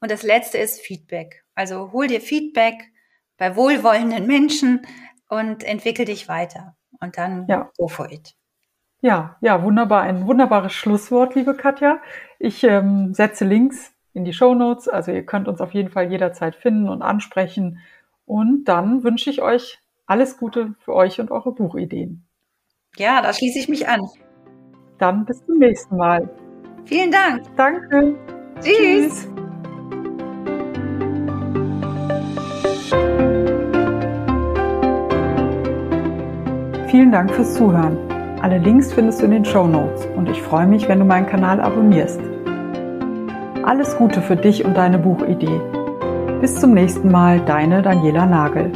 Und 0.00 0.10
das 0.10 0.22
letzte 0.22 0.58
ist 0.58 0.80
Feedback. 0.80 1.44
Also 1.54 1.92
hol 1.92 2.08
dir 2.08 2.20
Feedback 2.20 2.90
bei 3.38 3.56
wohlwollenden 3.56 4.26
Menschen 4.26 4.86
und 5.28 5.62
entwickel 5.62 6.04
dich 6.04 6.28
weiter. 6.28 6.76
Und 7.00 7.16
dann 7.16 7.46
ja. 7.48 7.70
go 7.76 7.88
for 7.88 8.10
it. 8.10 8.34
Ja, 9.00 9.36
ja, 9.40 9.62
wunderbar. 9.62 10.02
Ein 10.02 10.26
wunderbares 10.26 10.72
Schlusswort, 10.72 11.34
liebe 11.34 11.54
Katja. 11.54 12.02
Ich 12.38 12.64
ähm, 12.64 13.14
setze 13.14 13.46
Links 13.46 13.92
in 14.12 14.24
die 14.24 14.34
Show 14.34 14.54
Notes. 14.54 14.88
Also 14.88 15.12
ihr 15.12 15.24
könnt 15.24 15.48
uns 15.48 15.60
auf 15.60 15.72
jeden 15.72 15.90
Fall 15.90 16.10
jederzeit 16.10 16.54
finden 16.56 16.88
und 16.88 17.00
ansprechen. 17.00 17.78
Und 18.26 18.64
dann 18.64 19.02
wünsche 19.02 19.30
ich 19.30 19.40
euch 19.40 19.78
Alles 20.06 20.36
Gute 20.36 20.74
für 20.80 20.94
euch 20.94 21.20
und 21.20 21.30
eure 21.30 21.52
Buchideen. 21.52 22.26
Ja, 22.96 23.22
da 23.22 23.32
schließe 23.32 23.58
ich 23.58 23.68
mich 23.68 23.88
an. 23.88 24.00
Dann 24.98 25.24
bis 25.24 25.44
zum 25.46 25.58
nächsten 25.58 25.96
Mal. 25.96 26.28
Vielen 26.84 27.10
Dank. 27.10 27.42
Danke. 27.56 28.14
Tschüss. 28.60 29.26
Tschüss. 29.26 29.28
Vielen 36.90 37.12
Dank 37.12 37.30
fürs 37.30 37.54
Zuhören. 37.54 37.96
Alle 38.42 38.58
Links 38.58 38.92
findest 38.92 39.20
du 39.20 39.26
in 39.26 39.30
den 39.30 39.44
Show 39.44 39.66
Notes 39.66 40.06
und 40.16 40.28
ich 40.28 40.42
freue 40.42 40.66
mich, 40.66 40.88
wenn 40.88 40.98
du 40.98 41.04
meinen 41.04 41.26
Kanal 41.26 41.60
abonnierst. 41.60 42.20
Alles 43.62 43.96
Gute 43.96 44.20
für 44.20 44.34
dich 44.34 44.64
und 44.64 44.76
deine 44.76 44.98
Buchidee. 44.98 45.60
Bis 46.40 46.56
zum 46.56 46.74
nächsten 46.74 47.10
Mal, 47.10 47.38
deine 47.40 47.82
Daniela 47.82 48.26
Nagel. 48.26 48.72